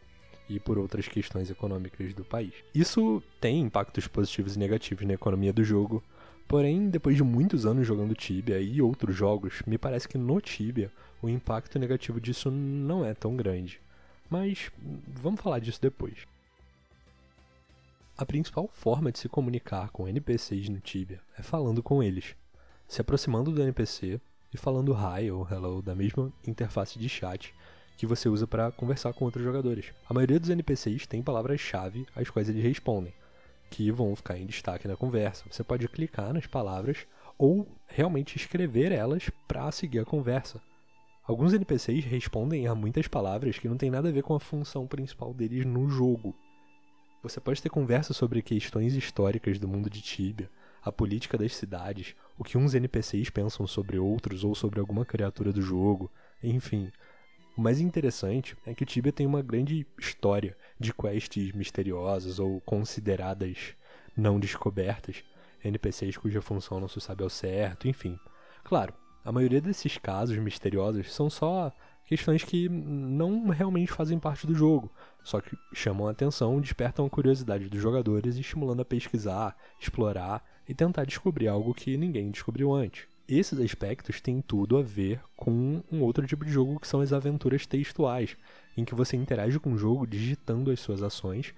e 0.49 0.59
por 0.59 0.79
outras 0.79 1.07
questões 1.07 1.51
econômicas 1.51 2.13
do 2.13 2.25
país. 2.25 2.53
Isso 2.75 3.23
tem 3.41 3.61
impactos 3.61 4.09
positivos 4.09 4.57
e 4.57 4.59
negativos 4.59 5.07
na 5.07 5.15
economia 5.15 5.53
do 5.53 5.63
jogo, 5.63 6.03
porém, 6.49 6.91
depois 6.91 7.17
de 7.17 7.23
muitos 7.23 7.65
anos 7.65 7.87
jogando 7.87 8.15
Tibia 8.15 8.61
e 8.61 8.83
outros 8.83 9.15
jogos, 9.15 9.63
me 9.67 9.79
parece 9.79 10.09
que 10.09 10.19
no 10.19 10.41
Tibia 10.41 10.91
o 11.23 11.29
impacto 11.29 11.79
negativo 11.79 12.21
disso 12.21 12.51
não 12.51 13.05
é 13.05 13.15
tão 13.15 13.37
grande. 13.37 13.81
Mas 14.29 14.71
vamos 15.07 15.41
falar 15.41 15.61
disso 15.61 15.81
depois. 15.81 16.27
A 18.19 18.27
principal 18.27 18.69
forma 18.69 19.11
de 19.11 19.19
se 19.19 19.29
comunicar 19.29 19.91
com 19.91 20.07
NPCs 20.07 20.69
no 20.69 20.81
Tibia 20.81 21.21
é 21.39 21.43
falando 21.43 21.83
com 21.83 22.03
eles, 22.03 22.35
se 22.87 23.01
aproximando 23.01 23.53
do 23.53 23.63
NPC 23.63 24.21
e 24.53 24.57
falando 24.57 24.93
hi 24.95 25.31
ou 25.31 25.47
hello 25.51 25.81
da 25.81 25.95
mesma 25.95 26.33
interface 26.47 26.99
de 26.99 27.09
chat 27.09 27.55
que 27.97 28.07
você 28.07 28.29
usa 28.29 28.47
para 28.47 28.73
conversar 28.73 29.13
com 29.13 29.27
outros 29.27 29.45
jogadores. 29.45 29.93
A 30.09 30.15
maioria 30.15 30.41
dos 30.41 30.49
NPCs 30.49 31.07
tem 31.07 31.23
palavras-chave 31.23 32.07
às 32.17 32.31
quais 32.31 32.49
eles 32.49 32.63
respondem, 32.63 33.13
que 33.71 33.91
vão 33.93 34.17
ficar 34.17 34.39
em 34.39 34.47
destaque 34.47 34.89
na 34.89 34.97
conversa. 34.97 35.45
Você 35.51 35.63
pode 35.63 35.87
clicar 35.87 36.33
nas 36.33 36.47
palavras 36.47 37.07
ou 37.37 37.69
realmente 37.87 38.37
escrever 38.37 38.91
elas 38.91 39.31
para 39.47 39.71
seguir 39.71 39.99
a 39.99 40.05
conversa. 40.05 40.61
Alguns 41.25 41.53
NPCs 41.53 42.05
respondem 42.07 42.67
a 42.67 42.75
muitas 42.75 43.07
palavras 43.07 43.59
que 43.59 43.69
não 43.69 43.77
tem 43.77 43.91
nada 43.91 44.09
a 44.09 44.13
ver 44.13 44.23
com 44.23 44.35
a 44.35 44.41
função 44.41 44.87
principal 44.87 45.35
deles 45.35 45.67
no 45.67 45.89
jogo. 45.89 46.35
Você 47.23 47.39
pode 47.39 47.61
ter 47.61 47.69
conversa 47.69 48.15
sobre 48.15 48.41
questões 48.41 48.95
históricas 48.95 49.59
do 49.59 49.69
mundo 49.69 49.91
de 49.91 50.01
Tibia, 50.01 50.51
a 50.83 50.91
política 50.91 51.37
das 51.37 51.55
cidades, 51.55 52.15
o 52.41 52.43
que 52.43 52.57
uns 52.57 52.75
NPCs 52.75 53.29
pensam 53.29 53.67
sobre 53.67 53.99
outros 53.99 54.45
ou 54.45 54.55
sobre 54.55 54.81
alguma 54.81 55.05
criatura 55.05 55.53
do 55.53 55.61
jogo, 55.61 56.11
enfim. 56.43 56.91
O 57.55 57.61
mais 57.61 57.83
interessante 57.83 58.57
é 58.65 58.73
que 58.73 58.87
Tibia 58.87 59.13
tem 59.13 59.27
uma 59.27 59.43
grande 59.43 59.87
história 59.99 60.57
de 60.79 60.91
quests 60.91 61.53
misteriosas 61.53 62.39
ou 62.39 62.59
consideradas 62.63 63.75
não 64.17 64.41
descobertas, 64.41 65.23
NPCs 65.63 66.17
cuja 66.17 66.41
função 66.41 66.81
não 66.81 66.89
se 66.89 66.99
sabe 66.99 67.23
ao 67.23 67.29
certo, 67.29 67.87
enfim. 67.87 68.19
Claro, 68.65 68.95
a 69.23 69.31
maioria 69.31 69.61
desses 69.61 69.99
casos 69.99 70.39
misteriosos 70.39 71.13
são 71.13 71.29
só 71.29 71.71
questões 72.07 72.43
que 72.43 72.71
não 72.71 73.51
realmente 73.51 73.93
fazem 73.93 74.19
parte 74.19 74.47
do 74.47 74.55
jogo, 74.55 74.91
só 75.23 75.43
que 75.43 75.55
chamam 75.75 76.09
a 76.09 76.13
atenção, 76.13 76.59
despertam 76.59 77.05
a 77.05 77.11
curiosidade 77.11 77.69
dos 77.69 77.83
jogadores, 77.83 78.37
estimulando 78.37 78.81
a 78.81 78.85
pesquisar, 78.85 79.55
explorar 79.79 80.43
e 80.71 80.75
tentar 80.75 81.05
descobrir 81.05 81.49
algo 81.49 81.75
que 81.75 81.97
ninguém 81.97 82.31
descobriu 82.31 82.73
antes. 82.73 83.05
Esses 83.29 83.59
aspectos 83.59 84.21
têm 84.21 84.41
tudo 84.41 84.79
a 84.79 84.83
ver 84.83 85.21
com 85.37 85.83
um 85.91 86.01
outro 86.01 86.25
tipo 86.25 86.45
de 86.45 86.53
jogo 86.53 86.79
que 86.79 86.87
são 86.87 87.01
as 87.01 87.13
aventuras 87.13 87.67
textuais, 87.67 88.37
em 88.77 88.85
que 88.85 88.95
você 88.95 89.17
interage 89.17 89.59
com 89.59 89.73
o 89.73 89.77
jogo 89.77 90.07
digitando 90.07 90.71
as 90.71 90.79
suas 90.79 91.03
ações 91.03 91.53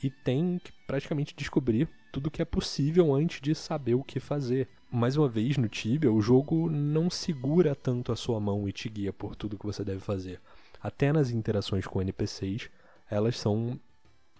e 0.00 0.08
tem 0.08 0.60
que 0.62 0.70
praticamente 0.86 1.34
descobrir 1.36 1.88
tudo 2.12 2.30
que 2.30 2.40
é 2.40 2.44
possível 2.44 3.12
antes 3.12 3.40
de 3.40 3.52
saber 3.52 3.94
o 3.94 4.04
que 4.04 4.20
fazer. 4.20 4.68
Mais 4.88 5.16
uma 5.16 5.28
vez, 5.28 5.56
no 5.56 5.68
Tibia, 5.68 6.12
o 6.12 6.22
jogo 6.22 6.70
não 6.70 7.10
segura 7.10 7.74
tanto 7.74 8.12
a 8.12 8.16
sua 8.16 8.38
mão 8.38 8.68
e 8.68 8.72
te 8.72 8.88
guia 8.88 9.12
por 9.12 9.34
tudo 9.34 9.58
que 9.58 9.66
você 9.66 9.82
deve 9.82 10.00
fazer. 10.00 10.40
Até 10.80 11.12
nas 11.12 11.30
interações 11.30 11.84
com 11.84 12.00
NPCs, 12.00 12.70
elas 13.10 13.36
são 13.36 13.78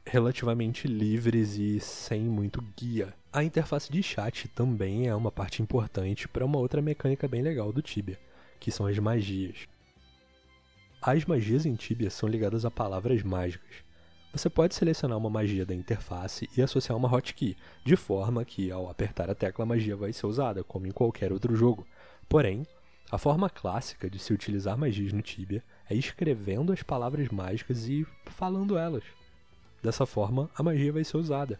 relativamente 0.04 0.86
livres 0.86 1.56
e 1.56 1.80
sem 1.80 2.22
muito 2.22 2.62
guia. 2.76 3.14
A 3.32 3.42
interface 3.42 3.90
de 3.90 4.02
chat 4.02 4.48
também 4.48 5.08
é 5.08 5.14
uma 5.14 5.32
parte 5.32 5.62
importante 5.62 6.28
para 6.28 6.44
uma 6.44 6.58
outra 6.58 6.82
mecânica 6.82 7.26
bem 7.26 7.42
legal 7.42 7.72
do 7.72 7.80
Tibia, 7.80 8.18
que 8.60 8.70
são 8.70 8.86
as 8.86 8.98
magias. 8.98 9.66
As 11.00 11.24
magias 11.24 11.66
em 11.66 11.74
Tibia 11.74 12.10
são 12.10 12.28
ligadas 12.28 12.64
a 12.64 12.70
palavras 12.70 13.22
mágicas. 13.22 13.82
Você 14.32 14.48
pode 14.48 14.74
selecionar 14.74 15.18
uma 15.18 15.28
magia 15.28 15.66
da 15.66 15.74
interface 15.74 16.48
e 16.56 16.62
associar 16.62 16.96
uma 16.96 17.12
hotkey, 17.12 17.56
de 17.84 17.96
forma 17.96 18.44
que 18.44 18.70
ao 18.70 18.88
apertar 18.88 19.28
a 19.28 19.34
tecla 19.34 19.64
a 19.64 19.66
magia 19.66 19.96
vai 19.96 20.12
ser 20.12 20.26
usada, 20.26 20.64
como 20.64 20.86
em 20.86 20.90
qualquer 20.90 21.32
outro 21.32 21.54
jogo. 21.54 21.86
Porém, 22.28 22.66
a 23.10 23.18
forma 23.18 23.50
clássica 23.50 24.08
de 24.08 24.18
se 24.18 24.32
utilizar 24.32 24.78
magias 24.78 25.12
no 25.12 25.20
Tibia 25.20 25.62
é 25.88 25.94
escrevendo 25.94 26.72
as 26.72 26.82
palavras 26.82 27.28
mágicas 27.28 27.86
e 27.88 28.06
falando 28.26 28.78
elas. 28.78 29.04
Dessa 29.82 30.06
forma, 30.06 30.48
a 30.54 30.62
magia 30.62 30.92
vai 30.92 31.02
ser 31.02 31.16
usada. 31.16 31.58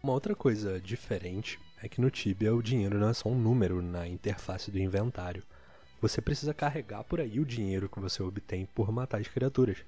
Uma 0.00 0.12
outra 0.12 0.34
coisa 0.36 0.80
diferente 0.80 1.58
é 1.82 1.88
que 1.88 2.00
no 2.00 2.08
Tibia 2.08 2.54
o 2.54 2.62
dinheiro 2.62 2.98
não 2.98 3.08
é 3.08 3.12
só 3.12 3.28
um 3.28 3.36
número 3.36 3.82
na 3.82 4.06
interface 4.06 4.70
do 4.70 4.78
inventário. 4.78 5.42
Você 6.00 6.20
precisa 6.20 6.54
carregar 6.54 7.02
por 7.02 7.20
aí 7.20 7.40
o 7.40 7.44
dinheiro 7.44 7.88
que 7.88 7.98
você 7.98 8.22
obtém 8.22 8.64
por 8.76 8.92
matar 8.92 9.20
as 9.20 9.26
criaturas, 9.26 9.78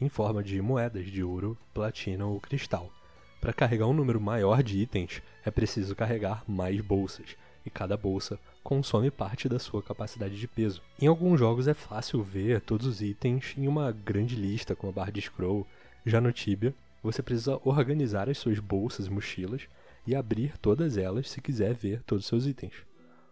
em 0.00 0.08
forma 0.08 0.40
de 0.40 0.62
moedas 0.62 1.06
de 1.06 1.20
ouro, 1.20 1.58
platina 1.74 2.24
ou 2.24 2.38
cristal. 2.38 2.92
Para 3.40 3.52
carregar 3.52 3.88
um 3.88 3.92
número 3.92 4.20
maior 4.20 4.62
de 4.62 4.78
itens, 4.78 5.20
é 5.44 5.50
preciso 5.50 5.96
carregar 5.96 6.44
mais 6.46 6.80
bolsas, 6.80 7.36
e 7.64 7.70
cada 7.70 7.96
bolsa 7.96 8.38
consome 8.62 9.10
parte 9.10 9.48
da 9.48 9.58
sua 9.58 9.82
capacidade 9.82 10.38
de 10.38 10.46
peso. 10.46 10.80
Em 11.00 11.08
alguns 11.08 11.40
jogos 11.40 11.66
é 11.66 11.74
fácil 11.74 12.22
ver 12.22 12.60
todos 12.60 12.86
os 12.86 13.02
itens 13.02 13.54
em 13.58 13.66
uma 13.66 13.90
grande 13.90 14.36
lista 14.36 14.76
com 14.76 14.88
a 14.88 14.92
barra 14.92 15.10
de 15.10 15.20
scroll, 15.20 15.66
já 16.06 16.20
no 16.20 16.32
Tibia 16.32 16.74
você 17.02 17.22
precisa 17.22 17.60
organizar 17.64 18.28
as 18.28 18.38
suas 18.38 18.58
bolsas 18.58 19.06
e 19.06 19.10
mochilas 19.10 19.68
e 20.06 20.14
abrir 20.14 20.56
todas 20.58 20.96
elas 20.96 21.28
se 21.28 21.40
quiser 21.40 21.74
ver 21.74 22.02
todos 22.04 22.24
os 22.24 22.28
seus 22.28 22.46
itens. 22.46 22.74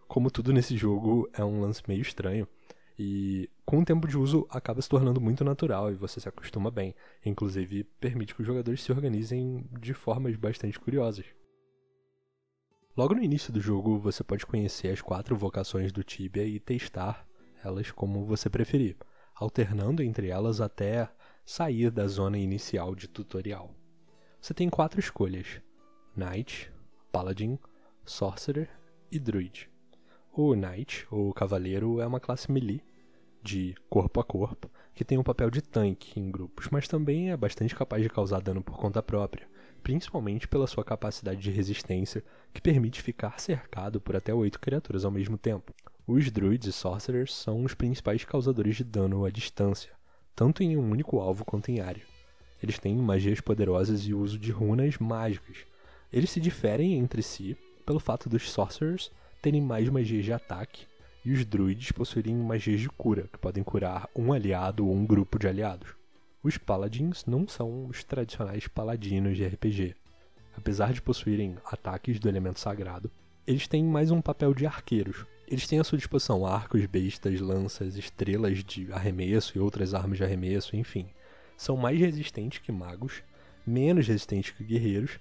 Como 0.07 0.29
tudo 0.29 0.53
nesse 0.53 0.77
jogo 0.77 1.29
é 1.33 1.43
um 1.43 1.61
lance 1.61 1.81
meio 1.87 2.01
estranho, 2.01 2.47
e 2.97 3.49
com 3.65 3.79
o 3.79 3.85
tempo 3.85 4.07
de 4.07 4.17
uso 4.17 4.47
acaba 4.49 4.81
se 4.81 4.87
tornando 4.87 5.19
muito 5.19 5.43
natural 5.43 5.91
e 5.91 5.95
você 5.95 6.19
se 6.19 6.29
acostuma 6.29 6.71
bem. 6.71 6.95
Inclusive, 7.25 7.83
permite 7.99 8.33
que 8.33 8.41
os 8.41 8.47
jogadores 8.47 8.81
se 8.81 8.91
organizem 8.91 9.65
de 9.79 9.93
formas 9.93 10.35
bastante 10.35 10.79
curiosas. 10.79 11.25
Logo 12.95 13.13
no 13.13 13.21
início 13.23 13.51
do 13.51 13.59
jogo, 13.59 13.99
você 13.99 14.23
pode 14.23 14.45
conhecer 14.45 14.89
as 14.89 15.01
quatro 15.01 15.35
vocações 15.35 15.91
do 15.91 16.03
Tibia 16.03 16.45
e 16.45 16.59
testar 16.59 17.27
elas 17.61 17.91
como 17.91 18.23
você 18.23 18.49
preferir, 18.49 18.95
alternando 19.35 20.01
entre 20.01 20.29
elas 20.29 20.61
até 20.61 21.09
sair 21.45 21.91
da 21.91 22.07
zona 22.07 22.39
inicial 22.39 22.95
de 22.95 23.07
tutorial. 23.07 23.71
Você 24.41 24.53
tem 24.53 24.67
quatro 24.67 24.99
escolhas: 24.99 25.61
Knight, 26.17 26.71
Paladin, 27.11 27.59
Sorcerer 28.03 28.69
e 29.11 29.19
Druid. 29.19 29.69
O 30.33 30.55
Knight, 30.55 31.07
ou 31.11 31.31
Cavaleiro, 31.33 32.01
é 32.01 32.07
uma 32.07 32.19
classe 32.19 32.51
melee 32.51 32.83
de 33.43 33.75
corpo 33.87 34.19
a 34.19 34.23
corpo 34.23 34.71
que 34.95 35.05
tem 35.05 35.19
um 35.19 35.23
papel 35.23 35.51
de 35.51 35.61
tanque 35.61 36.19
em 36.19 36.31
grupos, 36.31 36.67
mas 36.71 36.87
também 36.87 37.31
é 37.31 37.37
bastante 37.37 37.75
capaz 37.75 38.01
de 38.01 38.09
causar 38.09 38.41
dano 38.41 38.63
por 38.63 38.75
conta 38.75 39.03
própria, 39.03 39.47
principalmente 39.83 40.47
pela 40.47 40.65
sua 40.65 40.83
capacidade 40.83 41.39
de 41.39 41.51
resistência, 41.51 42.23
que 42.51 42.61
permite 42.61 43.03
ficar 43.03 43.39
cercado 43.39 44.01
por 44.01 44.15
até 44.15 44.33
oito 44.33 44.59
criaturas 44.59 45.05
ao 45.05 45.11
mesmo 45.11 45.37
tempo. 45.37 45.73
Os 46.07 46.31
druids 46.31 46.67
e 46.67 46.73
sorcerers 46.73 47.35
são 47.35 47.63
os 47.63 47.75
principais 47.75 48.25
causadores 48.25 48.77
de 48.77 48.83
dano 48.83 49.25
à 49.25 49.29
distância, 49.29 49.93
tanto 50.35 50.61
em 50.61 50.75
um 50.75 50.91
único 50.91 51.19
alvo 51.19 51.45
quanto 51.45 51.69
em 51.69 51.79
área. 51.79 52.03
Eles 52.61 52.77
têm 52.77 52.95
magias 52.95 53.39
poderosas 53.39 54.01
e 54.07 54.13
uso 54.13 54.37
de 54.37 54.51
runas 54.51 54.97
mágicas. 54.97 55.57
Eles 56.11 56.29
se 56.29 56.39
diferem 56.39 56.95
entre 56.95 57.21
si 57.21 57.57
pelo 57.85 57.99
fato 57.99 58.27
dos 58.27 58.49
sorcerers 58.49 59.11
terem 59.41 59.61
mais 59.61 59.87
magias 59.89 60.25
de 60.25 60.33
ataque 60.33 60.87
e 61.23 61.31
os 61.31 61.45
druids 61.45 61.91
possuírem 61.91 62.35
magias 62.35 62.79
de 62.79 62.89
cura, 62.89 63.27
que 63.31 63.37
podem 63.37 63.63
curar 63.63 64.09
um 64.15 64.33
aliado 64.33 64.87
ou 64.87 64.93
um 64.93 65.05
grupo 65.05 65.39
de 65.39 65.47
aliados. 65.47 65.89
Os 66.43 66.57
paladins 66.57 67.25
não 67.25 67.47
são 67.47 67.87
os 67.87 68.03
tradicionais 68.03 68.67
paladinos 68.67 69.35
de 69.35 69.45
RPG. 69.45 69.95
Apesar 70.55 70.93
de 70.93 71.01
possuírem 71.01 71.57
ataques 71.65 72.19
do 72.19 72.29
elemento 72.29 72.59
sagrado, 72.59 73.09
eles 73.47 73.67
têm 73.67 73.83
mais 73.83 74.11
um 74.11 74.21
papel 74.21 74.53
de 74.53 74.65
arqueiros, 74.65 75.25
eles 75.47 75.67
têm 75.67 75.79
à 75.79 75.83
sua 75.83 75.97
disposição 75.97 76.45
arcos, 76.45 76.85
bestas, 76.85 77.39
lanças, 77.39 77.95
estrelas 77.95 78.63
de 78.63 78.91
arremesso 78.91 79.57
e 79.57 79.61
outras 79.61 79.93
armas 79.93 80.17
de 80.17 80.23
arremesso, 80.23 80.75
enfim. 80.75 81.07
São 81.57 81.77
mais 81.77 81.99
resistentes 81.99 82.59
que 82.59 82.71
magos, 82.71 83.21
menos 83.65 84.07
resistentes 84.07 84.51
que 84.51 84.63
guerreiros, 84.63 85.19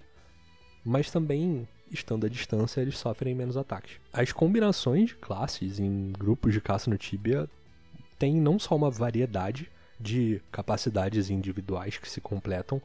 mas 0.85 1.11
também, 1.11 1.69
estando 1.91 2.27
à 2.27 2.29
distância, 2.29 2.81
eles 2.81 2.99
sofrem 2.99 3.35
menos 3.35 3.57
ataques. 3.57 3.99
As 4.13 4.33
combinações 4.33 5.11
de 5.11 5.15
classes 5.17 5.79
em 5.79 6.13
grupos 6.13 6.53
de 6.53 6.61
caça 6.61 6.91
no 6.91 6.99
Tibia 6.99 7.49
têm 8.19 8.35
não 8.37 8.59
só 8.59 8.75
uma 8.75 8.91
variedade 8.91 9.71
de 9.99 10.43
capacidades 10.51 11.31
individuais 11.31 11.97
que 11.97 12.11
se 12.11 12.21
completam, 12.21 12.83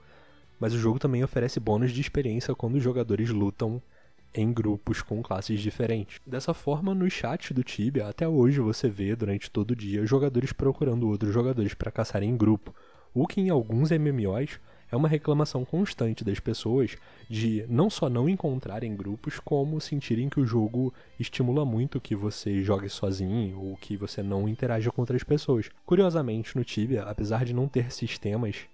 mas 0.59 0.73
o 0.73 0.77
jogo 0.77 0.99
também 0.99 1.23
oferece 1.23 1.59
bônus 1.59 1.91
de 1.91 2.01
experiência 2.01 2.53
quando 2.53 2.75
os 2.75 2.83
jogadores 2.83 3.29
lutam 3.29 3.81
em 4.33 4.51
grupos 4.51 5.01
com 5.01 5.21
classes 5.21 5.59
diferentes. 5.59 6.19
Dessa 6.25 6.53
forma, 6.53 6.93
no 6.93 7.09
chat 7.09 7.53
do 7.53 7.63
Tibia, 7.63 8.07
até 8.07 8.27
hoje 8.27 8.59
você 8.59 8.89
vê 8.89 9.15
durante 9.15 9.49
todo 9.49 9.71
o 9.71 9.75
dia 9.75 10.05
jogadores 10.05 10.51
procurando 10.51 11.07
outros 11.07 11.33
jogadores 11.33 11.73
para 11.73 11.91
caçar 11.91 12.23
em 12.23 12.35
grupo, 12.35 12.73
o 13.13 13.25
que 13.25 13.41
em 13.41 13.49
alguns 13.49 13.89
MMOs 13.91 14.59
é 14.91 14.95
uma 14.95 15.07
reclamação 15.07 15.63
constante 15.63 16.23
das 16.23 16.39
pessoas 16.39 16.97
de 17.29 17.65
não 17.69 17.89
só 17.89 18.09
não 18.09 18.27
encontrarem 18.27 18.95
grupos, 18.95 19.39
como 19.39 19.79
sentirem 19.79 20.29
que 20.29 20.39
o 20.39 20.45
jogo 20.45 20.93
estimula 21.19 21.63
muito 21.63 22.01
que 22.01 22.15
você 22.15 22.63
jogue 22.63 22.89
sozinho 22.89 23.59
ou 23.59 23.77
que 23.77 23.95
você 23.95 24.23
não 24.23 24.49
interaja 24.49 24.91
com 24.91 25.01
outras 25.01 25.23
pessoas. 25.23 25.69
Curiosamente, 25.85 26.55
no 26.55 26.63
Tibia, 26.63 27.03
apesar 27.03 27.45
de 27.45 27.53
não 27.53 27.67
ter 27.67 27.91
sistemas 27.91 28.67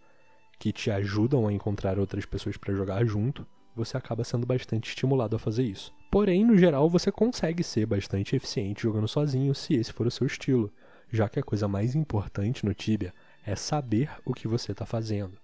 que 0.57 0.71
te 0.71 0.89
ajudam 0.89 1.47
a 1.47 1.53
encontrar 1.53 2.00
outras 2.00 2.25
pessoas 2.25 2.55
para 2.55 2.74
jogar 2.74 3.05
junto, 3.05 3.45
você 3.75 3.98
acaba 3.98 4.24
sendo 4.24 4.46
bastante 4.46 4.89
estimulado 4.89 5.36
a 5.36 5.39
fazer 5.39 5.63
isso. 5.63 5.94
Porém, 6.10 6.46
no 6.46 6.58
geral, 6.58 6.89
você 6.89 7.12
consegue 7.12 7.63
ser 7.63 7.86
bastante 7.86 8.36
eficiente 8.36 8.84
jogando 8.84 9.08
sozinho 9.08 9.53
se 9.53 9.74
esse 9.74 9.91
for 9.91 10.08
o 10.08 10.12
seu 10.12 10.25
estilo, 10.25 10.72
já 11.12 11.27
que 11.27 11.39
a 11.39 11.44
coisa 11.44 11.67
mais 11.67 11.94
importante 11.94 12.65
no 12.65 12.74
Tibia 12.74 13.13
é 13.46 13.55
saber 13.55 14.10
o 14.25 14.34
que 14.34 14.48
você 14.48 14.72
está 14.72 14.86
fazendo. 14.86 15.38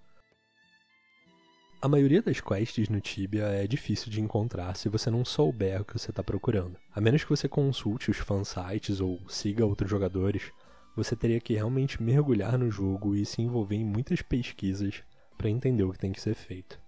A 1.82 1.88
maioria 1.88 2.22
das 2.22 2.40
quests 2.40 2.90
no 2.90 3.02
Tibia 3.02 3.46
é 3.46 3.66
difícil 3.66 4.12
de 4.12 4.22
encontrar 4.22 4.76
se 4.76 4.88
você 4.88 5.10
não 5.10 5.26
souber 5.26 5.82
o 5.82 5.86
que 5.86 5.98
você 5.98 6.12
está 6.12 6.24
procurando. 6.24 6.78
A 6.94 7.02
menos 7.02 7.24
que 7.24 7.30
você 7.30 7.50
consulte 7.50 8.12
os 8.12 8.18
fansites 8.18 9.02
ou 9.02 9.20
siga 9.28 9.66
outros 9.66 9.90
jogadores, 9.90 10.52
você 10.96 11.16
teria 11.16 11.40
que 11.40 11.54
realmente 11.54 12.02
mergulhar 12.02 12.58
no 12.58 12.70
jogo 12.70 13.16
e 13.16 13.26
se 13.26 13.42
envolver 13.42 13.78
em 13.78 13.86
muitas 13.86 14.22
pesquisas 14.22 15.04
para 15.38 15.50
entender 15.50 15.84
o 15.84 15.92
que 15.92 16.00
tem 16.00 16.12
que 16.12 16.22
ser 16.22 16.36
feito. 16.36 16.81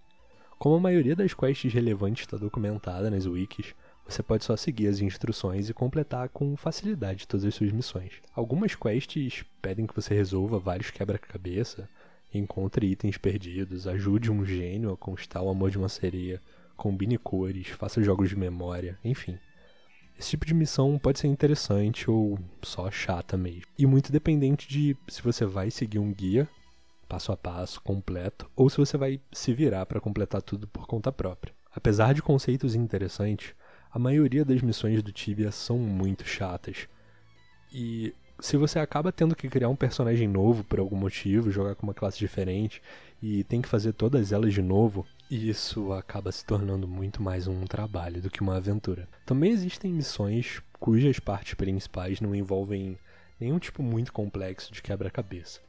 Como 0.64 0.76
a 0.76 0.80
maioria 0.80 1.14
das 1.14 1.34
quests 1.34 1.74
relevantes 1.74 2.22
está 2.22 2.38
documentada 2.38 3.10
nas 3.10 3.26
wikis, 3.26 3.74
você 4.08 4.22
pode 4.22 4.46
só 4.46 4.56
seguir 4.56 4.88
as 4.88 4.98
instruções 4.98 5.68
e 5.68 5.74
completar 5.74 6.30
com 6.30 6.56
facilidade 6.56 7.28
todas 7.28 7.44
as 7.44 7.54
suas 7.54 7.70
missões. 7.70 8.12
Algumas 8.34 8.74
quests 8.74 9.44
pedem 9.60 9.86
que 9.86 9.94
você 9.94 10.14
resolva 10.14 10.58
vários 10.58 10.90
quebra-cabeça, 10.90 11.86
encontre 12.32 12.86
itens 12.86 13.18
perdidos, 13.18 13.86
ajude 13.86 14.32
um 14.32 14.42
gênio 14.42 14.90
a 14.90 14.96
conquistar 14.96 15.42
o 15.42 15.50
amor 15.50 15.70
de 15.70 15.76
uma 15.76 15.90
sereia, 15.90 16.40
combine 16.78 17.18
cores, 17.18 17.68
faça 17.68 18.02
jogos 18.02 18.30
de 18.30 18.36
memória, 18.36 18.98
enfim. 19.04 19.38
Esse 20.18 20.30
tipo 20.30 20.46
de 20.46 20.54
missão 20.54 20.98
pode 20.98 21.18
ser 21.18 21.26
interessante 21.26 22.10
ou 22.10 22.38
só 22.62 22.90
chata 22.90 23.36
mesmo. 23.36 23.66
E 23.78 23.84
muito 23.84 24.10
dependente 24.10 24.66
de 24.66 24.96
se 25.08 25.20
você 25.20 25.44
vai 25.44 25.70
seguir 25.70 25.98
um 25.98 26.10
guia 26.10 26.48
passo 27.14 27.30
a 27.30 27.36
passo, 27.36 27.80
completo, 27.80 28.50
ou 28.56 28.68
se 28.68 28.76
você 28.76 28.96
vai 28.96 29.20
se 29.30 29.54
virar 29.54 29.86
para 29.86 30.00
completar 30.00 30.42
tudo 30.42 30.66
por 30.66 30.84
conta 30.84 31.12
própria. 31.12 31.54
Apesar 31.72 32.12
de 32.12 32.20
conceitos 32.20 32.74
interessantes, 32.74 33.54
a 33.92 33.98
maioria 34.00 34.44
das 34.44 34.60
missões 34.60 35.00
do 35.00 35.12
Tibia 35.12 35.52
são 35.52 35.78
muito 35.78 36.26
chatas. 36.26 36.88
E 37.72 38.12
se 38.40 38.56
você 38.56 38.80
acaba 38.80 39.12
tendo 39.12 39.36
que 39.36 39.48
criar 39.48 39.68
um 39.68 39.76
personagem 39.76 40.26
novo 40.26 40.64
por 40.64 40.80
algum 40.80 40.96
motivo, 40.96 41.52
jogar 41.52 41.76
com 41.76 41.84
uma 41.84 41.94
classe 41.94 42.18
diferente 42.18 42.82
e 43.22 43.44
tem 43.44 43.62
que 43.62 43.68
fazer 43.68 43.92
todas 43.92 44.32
elas 44.32 44.52
de 44.52 44.62
novo, 44.62 45.06
isso 45.30 45.92
acaba 45.92 46.32
se 46.32 46.44
tornando 46.44 46.88
muito 46.88 47.22
mais 47.22 47.46
um 47.46 47.64
trabalho 47.64 48.20
do 48.20 48.30
que 48.30 48.40
uma 48.40 48.56
aventura. 48.56 49.08
Também 49.24 49.52
existem 49.52 49.92
missões 49.92 50.60
cujas 50.80 51.20
partes 51.20 51.54
principais 51.54 52.20
não 52.20 52.34
envolvem 52.34 52.98
nenhum 53.38 53.60
tipo 53.60 53.84
muito 53.84 54.12
complexo 54.12 54.72
de 54.72 54.82
quebra-cabeça 54.82 55.60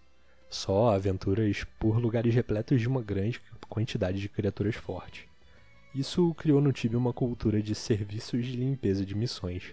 só 0.50 0.94
aventuras 0.94 1.66
por 1.80 1.98
lugares 1.98 2.34
repletos 2.34 2.80
de 2.80 2.88
uma 2.88 3.02
grande 3.02 3.42
quantidade 3.68 4.20
de 4.20 4.30
criaturas 4.30 4.76
fortes. 4.76 5.24
Isso 5.94 6.34
criou 6.36 6.62
no 6.62 6.72
Tibia 6.72 6.98
uma 6.98 7.14
cultura 7.14 7.62
de 7.62 7.74
serviços 7.74 8.46
de 8.46 8.56
limpeza 8.56 9.06
de 9.06 9.16
missões, 9.16 9.64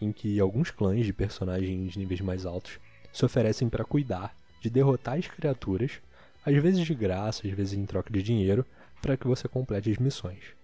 em 0.00 0.12
que 0.12 0.38
alguns 0.38 0.70
clãs 0.70 1.04
de 1.04 1.12
personagens 1.12 1.92
de 1.92 1.98
níveis 1.98 2.20
mais 2.20 2.44
altos 2.44 2.78
se 3.12 3.24
oferecem 3.24 3.68
para 3.68 3.84
cuidar 3.84 4.34
de 4.60 4.68
derrotar 4.68 5.18
as 5.18 5.26
criaturas, 5.26 5.92
às 6.44 6.54
vezes 6.56 6.84
de 6.84 6.94
graça, 6.94 7.46
às 7.46 7.52
vezes 7.52 7.74
em 7.74 7.86
troca 7.86 8.12
de 8.12 8.22
dinheiro, 8.22 8.64
para 9.00 9.16
que 9.16 9.26
você 9.26 9.48
complete 9.48 9.90
as 9.90 9.98
missões. 9.98 10.54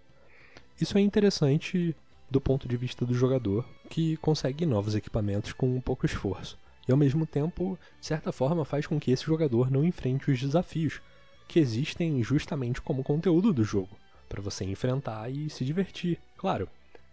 Isso 0.80 0.96
é 0.96 1.00
interessante 1.00 1.94
do 2.30 2.40
ponto 2.40 2.68
de 2.68 2.76
vista 2.76 3.04
do 3.04 3.12
jogador, 3.12 3.66
que 3.88 4.16
consegue 4.18 4.64
novos 4.64 4.94
equipamentos 4.94 5.52
com 5.52 5.80
pouco 5.80 6.06
esforço 6.06 6.56
e 6.90 6.92
ao 6.92 6.98
mesmo 6.98 7.24
tempo, 7.24 7.78
de 8.00 8.06
certa 8.06 8.32
forma, 8.32 8.64
faz 8.64 8.86
com 8.86 8.98
que 8.98 9.12
esse 9.12 9.24
jogador 9.24 9.70
não 9.70 9.84
enfrente 9.84 10.30
os 10.30 10.40
desafios 10.40 11.00
que 11.48 11.58
existem 11.58 12.22
justamente 12.22 12.82
como 12.82 13.04
conteúdo 13.04 13.52
do 13.52 13.64
jogo, 13.64 13.96
para 14.28 14.42
você 14.42 14.64
enfrentar 14.64 15.30
e 15.30 15.48
se 15.48 15.64
divertir. 15.64 16.18
Claro, 16.36 16.68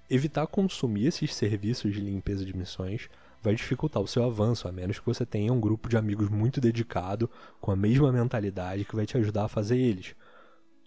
Evitar 0.10 0.48
consumir 0.48 1.08
esses 1.08 1.36
serviços 1.36 1.94
de 1.94 2.00
limpeza 2.00 2.46
de 2.46 2.56
missões 2.56 3.10
vai 3.44 3.54
dificultar 3.54 4.02
o 4.02 4.08
seu 4.08 4.24
avanço, 4.24 4.66
a 4.66 4.72
menos 4.72 5.00
que 5.00 5.06
você 5.06 5.26
tenha 5.26 5.52
um 5.52 5.60
grupo 5.60 5.90
de 5.90 5.98
amigos 5.98 6.30
muito 6.30 6.62
dedicado, 6.62 7.30
com 7.60 7.72
a 7.72 7.76
mesma 7.76 8.10
mentalidade 8.10 8.86
que 8.86 8.96
vai 8.96 9.06
te 9.06 9.18
ajudar 9.18 9.44
a 9.46 9.50
fazer 9.50 9.78
eles. 9.78 10.16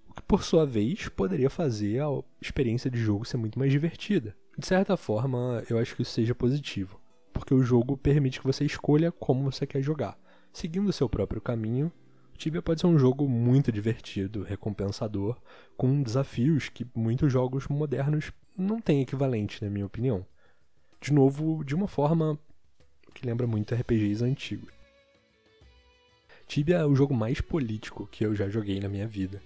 O 0.09 0.15
que, 0.15 0.23
por 0.23 0.43
sua 0.43 0.65
vez, 0.65 1.09
poderia 1.11 1.51
fazer 1.51 2.01
a 2.01 2.07
experiência 2.41 2.91
de 2.91 2.99
jogo 2.99 3.27
ser 3.27 3.37
muito 3.37 3.59
mais 3.59 3.71
divertida. 3.71 4.35
De 4.57 4.67
certa 4.67 4.97
forma, 4.97 5.63
eu 5.69 5.79
acho 5.79 5.95
que 5.95 6.03
isso 6.03 6.13
seja 6.13 6.35
positivo, 6.35 6.99
porque 7.33 7.55
o 7.55 7.63
jogo 7.63 7.97
permite 7.97 8.41
que 8.41 8.47
você 8.47 8.65
escolha 8.65 9.13
como 9.13 9.51
você 9.51 9.67
quer 9.67 9.83
jogar. 9.83 10.19
Seguindo 10.53 10.93
seu 10.93 11.09
próprio 11.09 11.41
caminho, 11.41 11.93
Tibia 12.37 12.63
pode 12.63 12.81
ser 12.81 12.87
um 12.87 12.99
jogo 12.99 13.29
muito 13.29 13.71
divertido, 13.71 14.43
recompensador, 14.43 15.37
com 15.77 16.03
desafios 16.03 16.69
que 16.71 16.87
muitos 16.95 17.31
jogos 17.31 17.69
modernos 17.69 18.33
não 18.57 18.81
têm 18.81 19.03
equivalente, 19.03 19.63
na 19.63 19.71
minha 19.71 19.85
opinião. 19.85 20.25
De 21.01 21.13
novo, 21.13 21.63
de 21.63 21.75
uma 21.75 21.87
forma 21.87 22.39
que 23.15 23.27
lembra 23.27 23.47
muito 23.47 23.75
RPGs 23.75 24.25
antigos. 24.25 24.73
Tibia 26.47 26.79
é 26.79 26.85
o 26.85 26.95
jogo 26.95 27.15
mais 27.15 27.41
político 27.41 28.09
que 28.11 28.25
eu 28.25 28.35
já 28.35 28.49
joguei 28.49 28.81
na 28.81 28.89
minha 28.89 29.07
vida. 29.07 29.43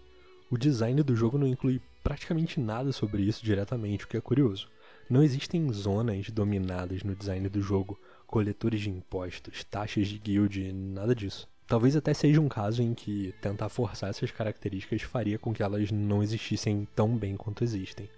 O 0.48 0.56
design 0.56 1.02
do 1.02 1.16
jogo 1.16 1.36
não 1.36 1.46
inclui 1.46 1.80
praticamente 2.02 2.60
nada 2.60 2.92
sobre 2.92 3.22
isso 3.22 3.44
diretamente, 3.44 4.04
o 4.04 4.08
que 4.08 4.16
é 4.16 4.20
curioso. 4.20 4.68
Não 5.08 5.22
existem 5.22 5.70
zonas 5.72 6.30
dominadas 6.30 7.02
no 7.02 7.14
design 7.14 7.48
do 7.48 7.60
jogo, 7.60 7.98
coletores 8.26 8.80
de 8.80 8.90
impostos, 8.90 9.62
taxas 9.64 10.08
de 10.08 10.18
guild, 10.18 10.72
nada 10.72 11.14
disso. 11.14 11.46
Talvez 11.66 11.94
até 11.94 12.12
seja 12.14 12.40
um 12.40 12.48
caso 12.48 12.82
em 12.82 12.94
que 12.94 13.34
tentar 13.40 13.68
forçar 13.68 14.10
essas 14.10 14.30
características 14.30 15.02
faria 15.02 15.38
com 15.38 15.52
que 15.52 15.62
elas 15.62 15.90
não 15.90 16.22
existissem 16.22 16.86
tão 16.94 17.16
bem 17.16 17.36
quanto 17.36 17.64
existem. 17.64 18.08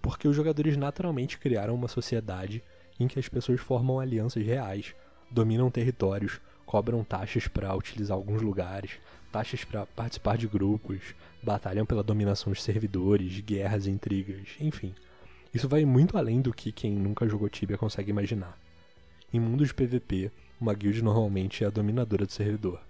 Porque 0.00 0.28
os 0.28 0.36
jogadores 0.36 0.76
naturalmente 0.76 1.38
criaram 1.38 1.74
uma 1.74 1.88
sociedade 1.88 2.62
em 2.98 3.08
que 3.08 3.18
as 3.18 3.28
pessoas 3.28 3.60
formam 3.60 3.98
alianças 3.98 4.44
reais, 4.44 4.94
dominam 5.30 5.70
territórios, 5.70 6.40
cobram 6.64 7.02
taxas 7.02 7.48
para 7.48 7.74
utilizar 7.74 8.16
alguns 8.16 8.40
lugares, 8.40 8.92
taxas 9.32 9.64
para 9.64 9.86
participar 9.86 10.36
de 10.36 10.46
grupos, 10.46 11.14
batalham 11.42 11.84
pela 11.84 12.02
dominação 12.02 12.52
dos 12.52 12.62
servidores, 12.62 13.40
guerras, 13.40 13.86
intrigas, 13.86 14.48
enfim. 14.60 14.94
Isso 15.54 15.68
vai 15.68 15.84
muito 15.84 16.18
além 16.18 16.40
do 16.40 16.52
que 16.52 16.72
quem 16.72 16.92
nunca 16.92 17.28
jogou 17.28 17.48
Tibia 17.48 17.78
consegue 17.78 18.10
imaginar. 18.10 18.58
Em 19.32 19.38
mundos 19.38 19.68
de 19.68 19.74
PVP, 19.74 20.32
uma 20.60 20.74
guild 20.74 21.00
normalmente 21.00 21.62
é 21.62 21.66
a 21.68 21.70
dominadora 21.70 22.26
do 22.26 22.32
servidor 22.32 22.80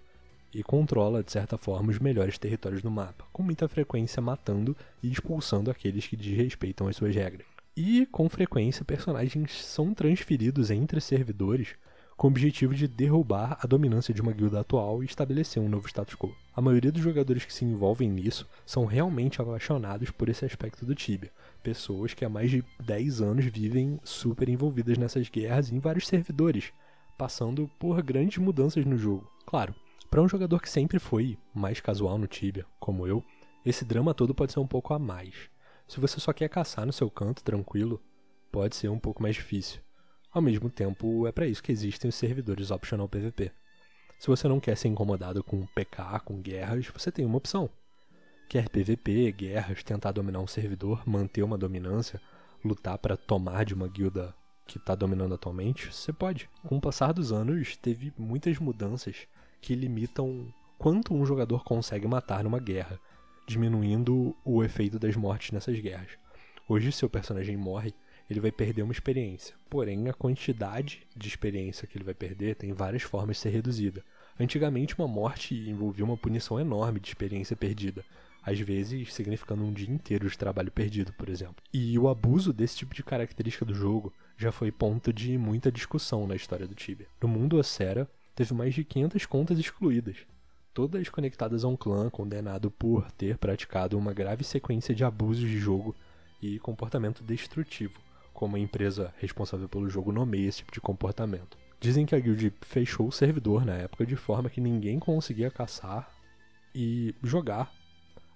e 0.54 0.62
controla, 0.62 1.22
de 1.22 1.30
certa 1.30 1.58
forma, 1.58 1.90
os 1.90 1.98
melhores 1.98 2.38
territórios 2.38 2.80
do 2.80 2.90
mapa, 2.90 3.26
com 3.32 3.42
muita 3.42 3.68
frequência 3.68 4.22
matando 4.22 4.74
e 5.02 5.10
expulsando 5.10 5.70
aqueles 5.70 6.06
que 6.06 6.16
desrespeitam 6.16 6.88
as 6.88 6.96
suas 6.96 7.14
regras. 7.14 7.46
E, 7.76 8.06
com 8.06 8.28
frequência, 8.28 8.84
personagens 8.84 9.52
são 9.64 9.92
transferidos 9.92 10.70
entre 10.70 11.00
servidores 11.00 11.74
com 12.16 12.26
o 12.26 12.30
objetivo 12.30 12.74
de 12.74 12.86
derrubar 12.86 13.58
a 13.60 13.66
dominância 13.66 14.14
de 14.14 14.22
uma 14.22 14.32
guilda 14.32 14.60
atual 14.60 15.02
e 15.02 15.06
estabelecer 15.06 15.62
um 15.62 15.68
novo 15.68 15.88
status 15.88 16.14
quo. 16.14 16.34
A 16.54 16.60
maioria 16.60 16.92
dos 16.92 17.02
jogadores 17.02 17.44
que 17.44 17.52
se 17.52 17.64
envolvem 17.64 18.08
nisso 18.08 18.48
são 18.64 18.84
realmente 18.84 19.42
apaixonados 19.42 20.10
por 20.10 20.28
esse 20.28 20.44
aspecto 20.44 20.86
do 20.86 20.94
Tibia, 20.94 21.32
pessoas 21.62 22.14
que 22.14 22.24
há 22.24 22.28
mais 22.28 22.50
de 22.50 22.64
10 22.80 23.20
anos 23.20 23.44
vivem 23.46 23.98
super 24.04 24.48
envolvidas 24.48 24.96
nessas 24.96 25.28
guerras 25.28 25.72
em 25.72 25.78
vários 25.78 26.06
servidores, 26.06 26.72
passando 27.18 27.68
por 27.78 28.00
grandes 28.02 28.38
mudanças 28.38 28.84
no 28.84 28.96
jogo. 28.96 29.28
Claro, 29.46 29.74
para 30.10 30.22
um 30.22 30.28
jogador 30.28 30.60
que 30.60 30.70
sempre 30.70 30.98
foi 30.98 31.36
mais 31.52 31.80
casual 31.80 32.16
no 32.18 32.26
Tibia, 32.26 32.64
como 32.78 33.06
eu, 33.06 33.24
esse 33.66 33.84
drama 33.84 34.14
todo 34.14 34.34
pode 34.34 34.52
ser 34.52 34.60
um 34.60 34.66
pouco 34.66 34.94
a 34.94 34.98
mais. 34.98 35.34
Se 35.88 36.00
você 36.00 36.20
só 36.20 36.32
quer 36.32 36.48
caçar 36.48 36.86
no 36.86 36.92
seu 36.92 37.10
canto 37.10 37.42
tranquilo, 37.42 38.00
pode 38.52 38.76
ser 38.76 38.88
um 38.88 38.98
pouco 38.98 39.22
mais 39.22 39.34
difícil. 39.34 39.83
Ao 40.34 40.42
mesmo 40.42 40.68
tempo, 40.68 41.28
é 41.28 41.32
para 41.32 41.46
isso 41.46 41.62
que 41.62 41.70
existem 41.70 42.08
os 42.08 42.16
servidores 42.16 42.72
optional 42.72 43.08
PVP. 43.08 43.52
Se 44.18 44.26
você 44.26 44.48
não 44.48 44.58
quer 44.58 44.76
ser 44.76 44.88
incomodado 44.88 45.44
com 45.44 45.64
PK, 45.64 46.18
com 46.24 46.42
guerras, 46.42 46.88
você 46.88 47.12
tem 47.12 47.24
uma 47.24 47.38
opção. 47.38 47.70
Quer 48.48 48.68
PVP, 48.68 49.30
guerras, 49.30 49.84
tentar 49.84 50.10
dominar 50.10 50.40
um 50.40 50.46
servidor, 50.48 51.08
manter 51.08 51.44
uma 51.44 51.56
dominância, 51.56 52.20
lutar 52.64 52.98
para 52.98 53.16
tomar 53.16 53.64
de 53.64 53.74
uma 53.74 53.86
guilda 53.86 54.34
que 54.66 54.76
está 54.76 54.96
dominando 54.96 55.34
atualmente, 55.34 55.92
você 55.92 56.12
pode. 56.12 56.50
Com 56.66 56.78
o 56.78 56.80
passar 56.80 57.12
dos 57.12 57.30
anos, 57.30 57.76
teve 57.76 58.12
muitas 58.18 58.58
mudanças 58.58 59.28
que 59.60 59.76
limitam 59.76 60.52
quanto 60.76 61.14
um 61.14 61.24
jogador 61.24 61.62
consegue 61.62 62.08
matar 62.08 62.42
numa 62.42 62.58
guerra, 62.58 62.98
diminuindo 63.46 64.34
o 64.44 64.64
efeito 64.64 64.98
das 64.98 65.14
mortes 65.14 65.52
nessas 65.52 65.78
guerras. 65.78 66.10
Hoje, 66.68 66.90
seu 66.90 67.08
personagem 67.08 67.56
morre, 67.56 67.94
ele 68.28 68.40
vai 68.40 68.50
perder 68.50 68.82
uma 68.82 68.92
experiência. 68.92 69.54
Porém, 69.68 70.08
a 70.08 70.12
quantidade 70.12 71.06
de 71.16 71.28
experiência 71.28 71.86
que 71.86 71.96
ele 71.96 72.04
vai 72.04 72.14
perder 72.14 72.56
tem 72.56 72.72
várias 72.72 73.02
formas 73.02 73.36
de 73.36 73.42
ser 73.42 73.50
reduzida. 73.50 74.04
Antigamente, 74.38 74.98
uma 74.98 75.06
morte 75.06 75.54
envolvia 75.54 76.04
uma 76.04 76.16
punição 76.16 76.58
enorme 76.58 76.98
de 76.98 77.08
experiência 77.08 77.54
perdida, 77.54 78.04
às 78.42 78.58
vezes 78.58 79.12
significando 79.12 79.64
um 79.64 79.72
dia 79.72 79.90
inteiro 79.90 80.28
de 80.28 80.36
trabalho 80.36 80.70
perdido, 80.70 81.12
por 81.12 81.28
exemplo. 81.28 81.56
E 81.72 81.98
o 81.98 82.08
abuso 82.08 82.52
desse 82.52 82.76
tipo 82.76 82.94
de 82.94 83.02
característica 83.02 83.64
do 83.64 83.74
jogo 83.74 84.12
já 84.36 84.50
foi 84.50 84.72
ponto 84.72 85.12
de 85.12 85.38
muita 85.38 85.70
discussão 85.70 86.26
na 86.26 86.34
história 86.34 86.66
do 86.66 86.74
Tibia. 86.74 87.06
No 87.22 87.28
mundo 87.28 87.56
Ocera, 87.56 88.08
teve 88.34 88.52
mais 88.52 88.74
de 88.74 88.84
500 88.84 89.24
contas 89.26 89.58
excluídas, 89.58 90.16
todas 90.74 91.08
conectadas 91.08 91.64
a 91.64 91.68
um 91.68 91.76
clã 91.76 92.10
condenado 92.10 92.70
por 92.70 93.10
ter 93.12 93.38
praticado 93.38 93.96
uma 93.96 94.12
grave 94.12 94.42
sequência 94.42 94.94
de 94.94 95.04
abusos 95.04 95.48
de 95.48 95.58
jogo 95.58 95.94
e 96.42 96.58
comportamento 96.58 97.22
destrutivo, 97.22 98.00
como 98.34 98.56
a 98.56 98.60
empresa 98.60 99.14
responsável 99.18 99.68
pelo 99.68 99.88
jogo 99.88 100.12
nomeia 100.12 100.48
esse 100.48 100.58
tipo 100.58 100.72
de 100.72 100.80
comportamento. 100.80 101.56
Dizem 101.80 102.04
que 102.04 102.14
a 102.14 102.18
guild 102.18 102.52
fechou 102.60 103.06
o 103.06 103.12
servidor 103.12 103.64
na 103.64 103.74
época 103.74 104.04
de 104.04 104.16
forma 104.16 104.50
que 104.50 104.60
ninguém 104.60 104.98
conseguia 104.98 105.50
caçar 105.50 106.10
e 106.74 107.14
jogar 107.22 107.72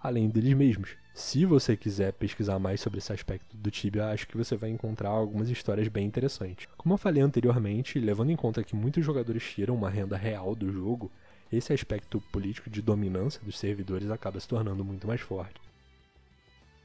além 0.00 0.28
deles 0.28 0.54
mesmos. 0.54 0.96
Se 1.12 1.44
você 1.44 1.76
quiser 1.76 2.12
pesquisar 2.12 2.58
mais 2.58 2.80
sobre 2.80 2.98
esse 2.98 3.12
aspecto 3.12 3.56
do 3.56 3.70
Tibia, 3.70 4.10
acho 4.10 4.28
que 4.28 4.36
você 4.36 4.56
vai 4.56 4.70
encontrar 4.70 5.08
algumas 5.08 5.50
histórias 5.50 5.88
bem 5.88 6.06
interessantes. 6.06 6.68
Como 6.76 6.94
eu 6.94 6.98
falei 6.98 7.22
anteriormente, 7.22 7.98
levando 7.98 8.30
em 8.30 8.36
conta 8.36 8.62
que 8.62 8.76
muitos 8.76 9.04
jogadores 9.04 9.42
tiram 9.42 9.74
uma 9.74 9.90
renda 9.90 10.16
real 10.16 10.54
do 10.54 10.72
jogo, 10.72 11.10
esse 11.50 11.72
aspecto 11.72 12.20
político 12.30 12.70
de 12.70 12.80
dominância 12.80 13.40
dos 13.42 13.58
servidores 13.58 14.10
acaba 14.10 14.38
se 14.38 14.46
tornando 14.46 14.84
muito 14.84 15.08
mais 15.08 15.20
forte. 15.20 15.60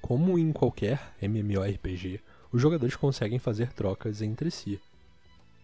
Como 0.01 0.39
em 0.39 0.51
qualquer 0.51 1.13
MMORPG, 1.21 2.19
os 2.53 2.61
jogadores 2.61 2.95
conseguem 2.95 3.39
fazer 3.39 3.73
trocas 3.73 4.21
entre 4.21 4.51
si. 4.51 4.79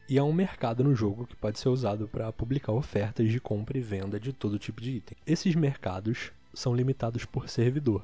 E 0.09 0.17
há 0.17 0.23
um 0.23 0.33
mercado 0.33 0.83
no 0.83 0.95
jogo 0.95 1.27
que 1.27 1.35
pode 1.35 1.59
ser 1.59 1.69
usado 1.69 2.07
para 2.07 2.33
publicar 2.33 2.71
ofertas 2.71 3.29
de 3.29 3.39
compra 3.39 3.77
e 3.77 3.81
venda 3.81 4.19
de 4.19 4.33
todo 4.33 4.57
tipo 4.57 4.81
de 4.81 4.93
item. 4.93 5.15
Esses 5.25 5.53
mercados 5.53 6.31
são 6.51 6.73
limitados 6.73 7.25
por 7.25 7.47
servidor. 7.47 8.03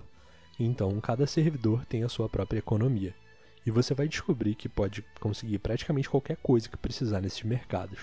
Então, 0.60 1.02
cada 1.02 1.26
servidor 1.26 1.84
tem 1.86 2.04
a 2.04 2.10
sua 2.10 2.30
própria 2.30 2.60
economia. 2.60 3.16
E 3.66 3.72
você 3.72 3.96
vai 3.96 4.08
descobrir 4.08 4.54
que 4.54 4.70
pode 4.70 5.04
conseguir 5.20 5.58
praticamente 5.58 6.08
qualquer 6.08 6.38
coisa 6.38 6.70
que 6.70 6.78
precisar 6.78 7.22
nesses 7.22 7.42
mercados. 7.42 8.02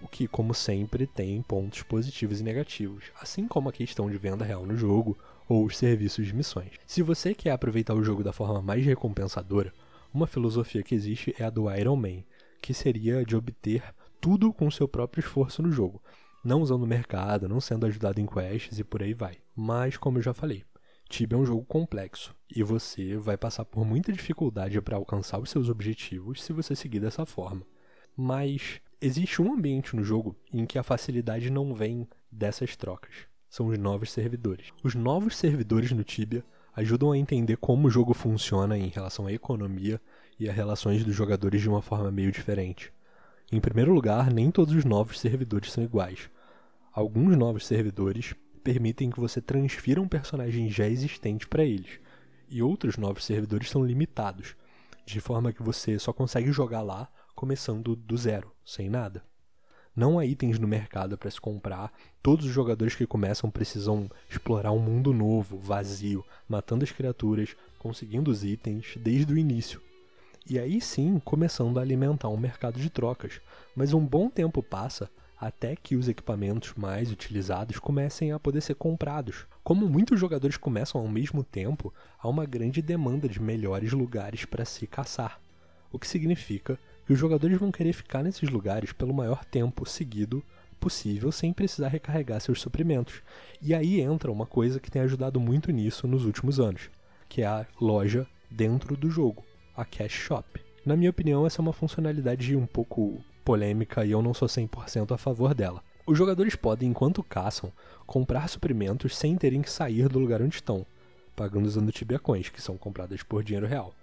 O 0.00 0.08
que, 0.08 0.26
como 0.26 0.54
sempre, 0.54 1.06
tem 1.06 1.42
pontos 1.42 1.82
positivos 1.82 2.40
e 2.40 2.42
negativos, 2.42 3.04
assim 3.20 3.46
como 3.46 3.68
a 3.68 3.72
questão 3.72 4.10
de 4.10 4.16
venda 4.16 4.42
real 4.42 4.64
no 4.64 4.74
jogo 4.74 5.18
ou 5.46 5.66
os 5.66 5.76
serviços 5.76 6.26
de 6.26 6.34
missões. 6.34 6.72
Se 6.86 7.02
você 7.02 7.34
quer 7.34 7.50
aproveitar 7.50 7.94
o 7.94 8.02
jogo 8.02 8.24
da 8.24 8.32
forma 8.32 8.62
mais 8.62 8.84
recompensadora, 8.84 9.70
uma 10.12 10.26
filosofia 10.26 10.82
que 10.82 10.94
existe 10.94 11.34
é 11.38 11.44
a 11.44 11.50
do 11.50 11.72
Iron 11.74 11.96
Man, 11.96 12.22
que 12.60 12.74
seria 12.74 13.24
de 13.24 13.34
obter 13.34 13.82
tudo 14.20 14.52
com 14.52 14.70
seu 14.70 14.86
próprio 14.86 15.20
esforço 15.20 15.62
no 15.62 15.72
jogo, 15.72 16.02
não 16.44 16.60
usando 16.60 16.82
o 16.82 16.86
mercado, 16.86 17.48
não 17.48 17.60
sendo 17.60 17.86
ajudado 17.86 18.20
em 18.20 18.26
quests 18.26 18.78
e 18.78 18.84
por 18.84 19.02
aí 19.02 19.14
vai. 19.14 19.38
Mas, 19.54 19.96
como 19.96 20.18
eu 20.18 20.22
já 20.22 20.34
falei, 20.34 20.64
Tibia 21.08 21.36
é 21.36 21.40
um 21.40 21.46
jogo 21.46 21.64
complexo 21.64 22.34
e 22.54 22.62
você 22.62 23.16
vai 23.16 23.36
passar 23.36 23.64
por 23.64 23.84
muita 23.84 24.12
dificuldade 24.12 24.80
para 24.80 24.96
alcançar 24.96 25.38
os 25.38 25.50
seus 25.50 25.68
objetivos 25.68 26.42
se 26.42 26.52
você 26.52 26.74
seguir 26.74 27.00
dessa 27.00 27.26
forma. 27.26 27.66
Mas 28.16 28.80
existe 29.00 29.42
um 29.42 29.52
ambiente 29.52 29.96
no 29.96 30.04
jogo 30.04 30.36
em 30.52 30.64
que 30.64 30.78
a 30.78 30.82
facilidade 30.82 31.50
não 31.50 31.74
vem 31.74 32.08
dessas 32.30 32.76
trocas. 32.76 33.26
São 33.48 33.66
os 33.66 33.78
novos 33.78 34.10
servidores. 34.10 34.70
Os 34.82 34.94
novos 34.94 35.36
servidores 35.36 35.92
no 35.92 36.02
Tibia 36.02 36.44
ajudam 36.74 37.12
a 37.12 37.18
entender 37.18 37.56
como 37.56 37.88
o 37.88 37.90
jogo 37.90 38.14
funciona 38.14 38.76
em 38.78 38.88
relação 38.88 39.26
à 39.26 39.32
economia 39.32 40.00
e 40.38 40.48
às 40.48 40.54
relações 40.54 41.04
dos 41.04 41.14
jogadores 41.14 41.60
de 41.60 41.68
uma 41.68 41.82
forma 41.82 42.10
meio 42.10 42.32
diferente. 42.32 42.92
Em 43.50 43.60
primeiro 43.60 43.92
lugar, 43.92 44.32
nem 44.32 44.50
todos 44.50 44.74
os 44.74 44.84
novos 44.84 45.20
servidores 45.20 45.70
são 45.70 45.84
iguais. 45.84 46.30
Alguns 46.92 47.36
novos 47.36 47.66
servidores 47.66 48.34
permitem 48.64 49.10
que 49.10 49.20
você 49.20 49.40
transfira 49.40 50.00
um 50.00 50.08
personagem 50.08 50.70
já 50.70 50.88
existente 50.88 51.46
para 51.46 51.64
eles, 51.64 52.00
e 52.48 52.62
outros 52.62 52.96
novos 52.96 53.24
servidores 53.24 53.70
são 53.70 53.84
limitados, 53.84 54.56
de 55.04 55.20
forma 55.20 55.52
que 55.52 55.62
você 55.62 55.98
só 55.98 56.12
consegue 56.12 56.52
jogar 56.52 56.82
lá 56.82 57.08
começando 57.34 57.96
do 57.96 58.16
zero, 58.16 58.52
sem 58.64 58.88
nada. 58.88 59.22
Não 59.94 60.18
há 60.18 60.24
itens 60.24 60.58
no 60.58 60.66
mercado 60.66 61.18
para 61.18 61.30
se 61.30 61.40
comprar, 61.40 61.92
todos 62.22 62.46
os 62.46 62.52
jogadores 62.52 62.94
que 62.94 63.06
começam 63.06 63.50
precisam 63.50 64.10
explorar 64.28 64.72
um 64.72 64.78
mundo 64.78 65.12
novo, 65.12 65.58
vazio, 65.58 66.24
matando 66.48 66.82
as 66.82 66.90
criaturas, 66.90 67.54
conseguindo 67.78 68.30
os 68.30 68.42
itens 68.42 68.94
desde 68.96 69.32
o 69.32 69.38
início. 69.38 69.80
e 70.48 70.58
aí 70.58 70.80
sim 70.80 71.20
começando 71.24 71.78
a 71.78 71.82
alimentar 71.82 72.28
um 72.28 72.36
mercado 72.36 72.80
de 72.80 72.90
trocas. 72.90 73.40
Mas 73.76 73.92
um 73.92 74.04
bom 74.04 74.28
tempo 74.28 74.62
passa 74.62 75.08
até 75.38 75.74
que 75.74 75.96
os 75.96 76.08
equipamentos 76.08 76.72
mais 76.76 77.10
utilizados 77.10 77.78
comecem 77.78 78.32
a 78.32 78.38
poder 78.38 78.60
ser 78.60 78.74
comprados. 78.74 79.46
Como 79.64 79.88
muitos 79.88 80.18
jogadores 80.18 80.56
começam 80.56 81.00
ao 81.00 81.08
mesmo 81.08 81.42
tempo, 81.42 81.92
há 82.18 82.28
uma 82.28 82.46
grande 82.46 82.80
demanda 82.80 83.28
de 83.28 83.40
melhores 83.42 83.92
lugares 83.92 84.44
para 84.44 84.64
se 84.64 84.86
caçar, 84.86 85.40
o 85.90 85.98
que 85.98 86.06
significa 86.06 86.78
que 87.06 87.12
os 87.12 87.18
jogadores 87.18 87.58
vão 87.58 87.72
querer 87.72 87.92
ficar 87.92 88.22
nesses 88.22 88.48
lugares 88.48 88.92
pelo 88.92 89.14
maior 89.14 89.44
tempo 89.44 89.86
seguido 89.86 90.42
possível 90.80 91.30
sem 91.30 91.52
precisar 91.52 91.88
recarregar 91.88 92.40
seus 92.40 92.60
suprimentos. 92.60 93.22
E 93.60 93.72
aí 93.72 94.00
entra 94.00 94.32
uma 94.32 94.46
coisa 94.46 94.80
que 94.80 94.90
tem 94.90 95.02
ajudado 95.02 95.38
muito 95.38 95.70
nisso 95.70 96.08
nos 96.08 96.24
últimos 96.24 96.58
anos, 96.58 96.90
que 97.28 97.42
é 97.42 97.46
a 97.46 97.66
loja 97.80 98.26
dentro 98.50 98.96
do 98.96 99.08
jogo, 99.08 99.44
a 99.76 99.84
Cash 99.84 100.12
Shop. 100.12 100.60
Na 100.84 100.96
minha 100.96 101.10
opinião, 101.10 101.46
essa 101.46 101.60
é 101.60 101.62
uma 101.62 101.72
funcionalidade 101.72 102.56
um 102.56 102.66
pouco 102.66 103.22
polêmica 103.44 104.04
e 104.04 104.10
eu 104.10 104.20
não 104.20 104.34
sou 104.34 104.48
100% 104.48 105.12
a 105.12 105.18
favor 105.18 105.54
dela. 105.54 105.82
Os 106.04 106.18
jogadores 106.18 106.56
podem, 106.56 106.90
enquanto 106.90 107.22
caçam, 107.22 107.72
comprar 108.04 108.48
suprimentos 108.48 109.16
sem 109.16 109.36
terem 109.36 109.62
que 109.62 109.70
sair 109.70 110.08
do 110.08 110.18
lugar 110.18 110.42
onde 110.42 110.56
estão, 110.56 110.84
pagando 111.36 111.66
usando 111.66 111.92
Tibia 111.92 112.18
Coins, 112.18 112.48
que 112.48 112.60
são 112.60 112.76
compradas 112.76 113.22
por 113.22 113.44
dinheiro 113.44 113.68
real, 113.68 113.94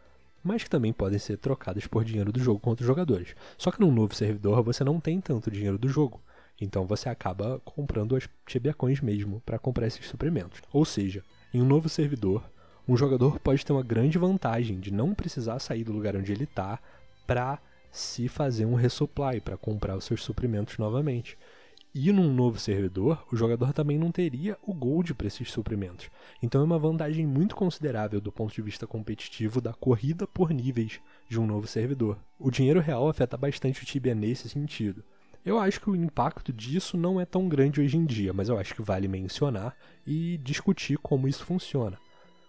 mas 0.43 0.63
que 0.63 0.69
também 0.69 0.93
podem 0.93 1.19
ser 1.19 1.37
trocadas 1.37 1.87
por 1.87 2.03
dinheiro 2.03 2.31
do 2.31 2.39
jogo 2.39 2.59
com 2.59 2.69
outros 2.69 2.87
jogadores. 2.87 3.35
Só 3.57 3.71
que 3.71 3.79
num 3.79 3.91
novo 3.91 4.15
servidor 4.15 4.61
você 4.63 4.83
não 4.83 4.99
tem 4.99 5.19
tanto 5.19 5.51
dinheiro 5.51 5.77
do 5.77 5.87
jogo, 5.87 6.21
então 6.59 6.85
você 6.85 7.09
acaba 7.09 7.59
comprando 7.63 8.15
as 8.15 8.27
Tibia 8.45 8.73
Coins 8.73 9.01
mesmo 9.01 9.41
para 9.45 9.59
comprar 9.59 9.87
esses 9.87 10.05
suprimentos. 10.05 10.61
Ou 10.71 10.85
seja, 10.85 11.23
em 11.53 11.61
um 11.61 11.65
novo 11.65 11.89
servidor, 11.89 12.43
um 12.87 12.97
jogador 12.97 13.39
pode 13.39 13.65
ter 13.65 13.71
uma 13.71 13.83
grande 13.83 14.17
vantagem 14.17 14.79
de 14.79 14.91
não 14.91 15.13
precisar 15.13 15.59
sair 15.59 15.83
do 15.83 15.93
lugar 15.93 16.15
onde 16.15 16.31
ele 16.31 16.45
está 16.45 16.79
para 17.27 17.59
se 17.91 18.27
fazer 18.27 18.65
um 18.65 18.75
resupply 18.75 19.41
para 19.41 19.57
comprar 19.57 19.95
os 19.95 20.05
seus 20.05 20.23
suprimentos 20.23 20.77
novamente. 20.77 21.37
E 21.93 22.11
num 22.11 22.31
novo 22.31 22.59
servidor, 22.59 23.25
o 23.31 23.35
jogador 23.35 23.73
também 23.73 23.97
não 23.97 24.11
teria 24.11 24.55
o 24.61 24.75
gold 24.75 25.15
para 25.15 25.25
esses 25.25 25.51
suprimentos. 25.51 26.07
Então 26.41 26.61
é 26.61 26.63
uma 26.63 26.77
vantagem 26.77 27.25
muito 27.25 27.55
considerável 27.55 28.21
do 28.21 28.31
ponto 28.31 28.53
de 28.53 28.61
vista 28.61 28.85
competitivo 28.85 29.59
da 29.59 29.73
corrida 29.73 30.27
por 30.27 30.51
níveis 30.51 30.99
de 31.27 31.39
um 31.39 31.47
novo 31.47 31.65
servidor. 31.65 32.19
O 32.37 32.51
dinheiro 32.51 32.79
real 32.79 33.09
afeta 33.09 33.35
bastante 33.35 33.81
o 33.81 33.85
Tibia 33.87 34.13
nesse 34.13 34.47
sentido. 34.47 35.03
Eu 35.43 35.57
acho 35.57 35.81
que 35.81 35.89
o 35.89 35.95
impacto 35.95 36.53
disso 36.53 36.95
não 36.95 37.19
é 37.19 37.25
tão 37.25 37.49
grande 37.49 37.81
hoje 37.81 37.97
em 37.97 38.05
dia, 38.05 38.33
mas 38.33 38.49
eu 38.49 38.59
acho 38.59 38.75
que 38.75 38.83
vale 38.83 39.07
mencionar 39.07 39.75
e 40.05 40.37
discutir 40.43 40.99
como 40.99 41.27
isso 41.27 41.43
funciona. 41.43 41.97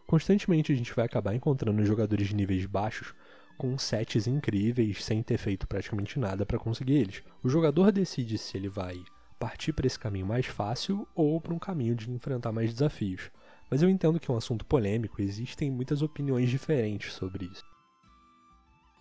Constantemente 0.06 0.70
a 0.70 0.76
gente 0.76 0.92
vai 0.92 1.06
acabar 1.06 1.34
encontrando 1.34 1.82
jogadores 1.84 2.28
de 2.28 2.34
níveis 2.34 2.66
baixos 2.66 3.14
com 3.56 3.78
sets 3.78 4.26
incríveis 4.26 5.02
sem 5.02 5.22
ter 5.22 5.38
feito 5.38 5.66
praticamente 5.66 6.18
nada 6.18 6.44
para 6.44 6.58
conseguir 6.58 6.94
eles. 6.94 7.22
O 7.42 7.48
jogador 7.48 7.90
decide 7.90 8.36
se 8.36 8.56
ele 8.58 8.68
vai 8.68 9.02
partir 9.40 9.72
para 9.72 9.86
esse 9.86 9.98
caminho 9.98 10.26
mais 10.26 10.46
fácil 10.46 11.08
ou 11.14 11.40
para 11.40 11.52
um 11.52 11.58
caminho 11.58 11.96
de 11.96 12.08
enfrentar 12.08 12.52
mais 12.52 12.72
desafios. 12.72 13.30
Mas 13.68 13.82
eu 13.82 13.88
entendo 13.88 14.20
que 14.20 14.30
é 14.30 14.34
um 14.34 14.36
assunto 14.36 14.64
polêmico 14.64 15.20
existem 15.20 15.68
muitas 15.68 16.02
opiniões 16.02 16.48
diferentes 16.48 17.12
sobre 17.12 17.46
isso. 17.46 17.64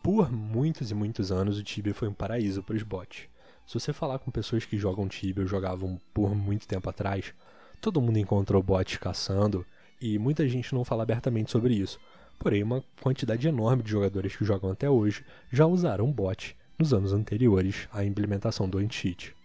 Por 0.02 0.32
muitos 0.32 0.90
e 0.90 0.96
muitos 0.96 1.32
anos 1.32 1.60
o 1.60 1.64
Tibia 1.64 1.94
foi 1.94 2.08
um 2.08 2.14
paraíso 2.14 2.64
para 2.64 2.76
os 2.76 2.82
bots. 2.82 3.28
Se 3.68 3.74
você 3.76 3.94
falar 3.94 4.18
com 4.18 4.32
pessoas 4.32 4.66
que 4.66 4.78
jogam 4.78 5.08
Tibia 5.08 5.44
ou 5.44 5.48
jogavam 5.48 6.00
por 6.14 6.34
muito 6.34 6.68
tempo 6.68 6.90
atrás, 6.90 7.34
todo 7.80 8.02
mundo 8.02 8.18
encontrou 8.18 8.64
bots 8.64 8.98
caçando 8.98 9.64
e 10.02 10.18
muita 10.18 10.48
gente 10.48 10.74
não 10.74 10.84
fala 10.84 11.04
abertamente 11.04 11.52
sobre 11.52 11.76
isso, 11.76 12.00
Porém, 12.40 12.64
uma 12.64 12.82
quantidade 13.02 13.46
enorme 13.50 13.84
de 13.84 13.92
jogadores 13.92 14.34
que 14.34 14.46
jogam 14.46 14.72
até 14.72 14.90
hoje 14.90 15.26
já 15.52 15.66
usaram 15.66 16.10
bot 16.10 16.56
nos 16.80 16.94
anos 16.94 17.12
anteriores 17.12 17.90
à 17.92 18.06
implementação 18.06 18.68
do 18.68 18.78
anti-cheat. 18.78 19.36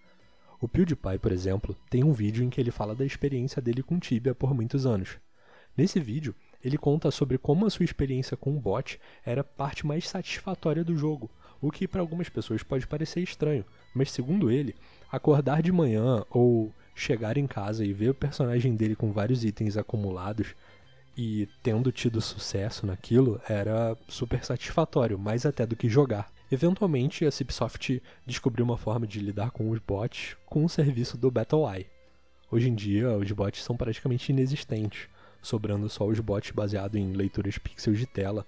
O 0.64 0.68
PewDiePie, 0.68 1.18
por 1.18 1.30
exemplo, 1.30 1.76
tem 1.90 2.02
um 2.02 2.14
vídeo 2.14 2.42
em 2.42 2.48
que 2.48 2.58
ele 2.58 2.70
fala 2.70 2.94
da 2.94 3.04
experiência 3.04 3.60
dele 3.60 3.82
com 3.82 3.98
Tibia 3.98 4.34
por 4.34 4.54
muitos 4.54 4.86
anos. 4.86 5.18
Nesse 5.76 6.00
vídeo, 6.00 6.34
ele 6.64 6.78
conta 6.78 7.10
sobre 7.10 7.36
como 7.36 7.66
a 7.66 7.70
sua 7.70 7.84
experiência 7.84 8.34
com 8.34 8.56
o 8.56 8.58
bot 8.58 8.98
era 9.26 9.42
a 9.42 9.44
parte 9.44 9.86
mais 9.86 10.08
satisfatória 10.08 10.82
do 10.82 10.96
jogo, 10.96 11.30
o 11.60 11.70
que 11.70 11.86
para 11.86 12.00
algumas 12.00 12.30
pessoas 12.30 12.62
pode 12.62 12.86
parecer 12.86 13.20
estranho, 13.20 13.62
mas 13.94 14.10
segundo 14.10 14.50
ele, 14.50 14.74
acordar 15.12 15.60
de 15.60 15.70
manhã 15.70 16.24
ou 16.30 16.72
chegar 16.94 17.36
em 17.36 17.46
casa 17.46 17.84
e 17.84 17.92
ver 17.92 18.08
o 18.08 18.14
personagem 18.14 18.74
dele 18.74 18.96
com 18.96 19.12
vários 19.12 19.44
itens 19.44 19.76
acumulados 19.76 20.54
e 21.14 21.46
tendo 21.62 21.92
tido 21.92 22.22
sucesso 22.22 22.86
naquilo 22.86 23.38
era 23.46 23.98
super 24.08 24.42
satisfatório, 24.42 25.18
mais 25.18 25.44
até 25.44 25.66
do 25.66 25.76
que 25.76 25.90
jogar. 25.90 26.32
Eventualmente, 26.54 27.24
a 27.24 27.32
Cipsoft 27.32 28.00
descobriu 28.24 28.64
uma 28.64 28.76
forma 28.76 29.08
de 29.08 29.18
lidar 29.18 29.50
com 29.50 29.70
os 29.70 29.80
bots 29.80 30.36
com 30.46 30.64
o 30.64 30.68
serviço 30.68 31.18
do 31.18 31.28
BattleEye. 31.28 31.88
Hoje 32.48 32.68
em 32.68 32.74
dia, 32.76 33.10
os 33.10 33.28
bots 33.32 33.64
são 33.64 33.76
praticamente 33.76 34.30
inexistentes, 34.30 35.08
sobrando 35.42 35.90
só 35.90 36.06
os 36.06 36.20
bots 36.20 36.52
baseados 36.52 36.96
em 36.96 37.12
leituras 37.12 37.58
pixels 37.58 37.98
de 37.98 38.06
tela, 38.06 38.46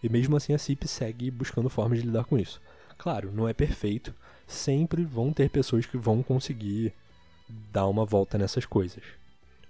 e 0.00 0.08
mesmo 0.08 0.36
assim 0.36 0.52
a 0.52 0.58
CIP 0.58 0.86
segue 0.86 1.28
buscando 1.28 1.68
formas 1.68 1.98
de 1.98 2.06
lidar 2.06 2.22
com 2.22 2.38
isso. 2.38 2.62
Claro, 2.96 3.32
não 3.32 3.48
é 3.48 3.52
perfeito, 3.52 4.14
sempre 4.46 5.02
vão 5.02 5.32
ter 5.32 5.50
pessoas 5.50 5.84
que 5.84 5.98
vão 5.98 6.22
conseguir 6.22 6.92
dar 7.72 7.88
uma 7.88 8.04
volta 8.04 8.38
nessas 8.38 8.64
coisas. 8.64 9.02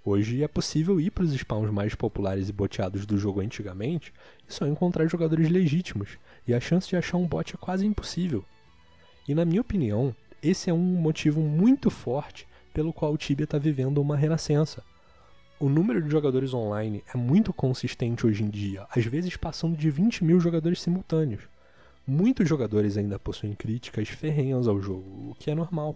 Hoje 0.05 0.43
é 0.43 0.47
possível 0.47 0.99
ir 0.99 1.09
para 1.09 1.23
os 1.23 1.33
spawns 1.33 1.71
mais 1.71 1.95
populares 1.95 2.47
e 2.47 2.53
boteados 2.53 3.07
do 3.07 3.17
jogo 3.17 3.41
antigamente 3.41 4.13
e 4.47 4.53
só 4.53 4.67
encontrar 4.67 5.07
jogadores 5.07 5.49
legítimos, 5.49 6.19
e 6.47 6.53
a 6.53 6.59
chance 6.59 6.87
de 6.87 6.95
achar 6.95 7.17
um 7.17 7.27
bot 7.27 7.53
é 7.53 7.57
quase 7.57 7.85
impossível. 7.85 8.43
E 9.27 9.35
na 9.35 9.45
minha 9.45 9.61
opinião, 9.61 10.15
esse 10.41 10.69
é 10.69 10.73
um 10.73 10.77
motivo 10.77 11.39
muito 11.41 11.89
forte 11.89 12.47
pelo 12.73 12.91
qual 12.91 13.13
o 13.13 13.17
Tibia 13.17 13.43
está 13.43 13.57
vivendo 13.57 13.99
uma 13.99 14.17
renascença. 14.17 14.83
O 15.59 15.69
número 15.69 16.01
de 16.01 16.09
jogadores 16.09 16.53
online 16.53 17.03
é 17.13 17.17
muito 17.17 17.53
consistente 17.53 18.25
hoje 18.25 18.43
em 18.43 18.49
dia, 18.49 18.87
às 18.89 19.05
vezes 19.05 19.37
passando 19.37 19.77
de 19.77 19.91
20 19.91 20.23
mil 20.23 20.39
jogadores 20.39 20.81
simultâneos. 20.81 21.43
Muitos 22.07 22.49
jogadores 22.49 22.97
ainda 22.97 23.19
possuem 23.19 23.53
críticas 23.53 24.09
ferrenhas 24.09 24.67
ao 24.67 24.81
jogo, 24.81 25.29
o 25.29 25.35
que 25.35 25.51
é 25.51 25.55
normal. 25.55 25.95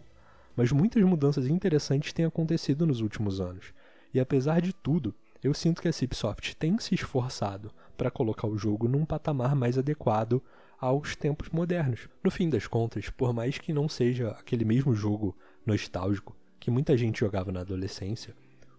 Mas 0.56 0.72
muitas 0.72 1.04
mudanças 1.04 1.48
interessantes 1.48 2.14
têm 2.14 2.26
acontecido 2.26 2.86
nos 2.86 3.02
últimos 3.02 3.42
anos, 3.42 3.74
e 4.14 4.20
apesar 4.20 4.62
de 4.62 4.72
tudo, 4.72 5.14
eu 5.44 5.54
sinto 5.54 5.82
que 5.82 5.88
a 5.88 5.92
Cipsoft 5.92 6.56
tem 6.56 6.78
se 6.80 6.96
esforçado 6.96 7.72
para 7.96 8.12
colocar 8.12 8.48
o 8.48 8.58
jogo 8.58 8.88
num 8.88 9.06
patamar 9.06 9.56
mais 9.56 9.78
adequado 9.78 10.42
aos 10.80 11.16
tempos 11.16 11.50
modernos. 11.50 12.08
No 12.24 12.30
fim 12.30 12.50
das 12.50 12.68
contas, 12.68 13.10
por 13.10 13.34
mais 13.34 13.58
que 13.58 13.74
não 13.74 13.90
seja 13.90 14.30
aquele 14.32 14.66
mesmo 14.66 14.94
jogo 14.94 15.36
nostálgico 15.66 16.36
que 16.60 16.70
muita 16.70 16.98
gente 16.98 17.20
jogava 17.20 17.52
na 17.52 17.62
adolescência, 17.62 18.36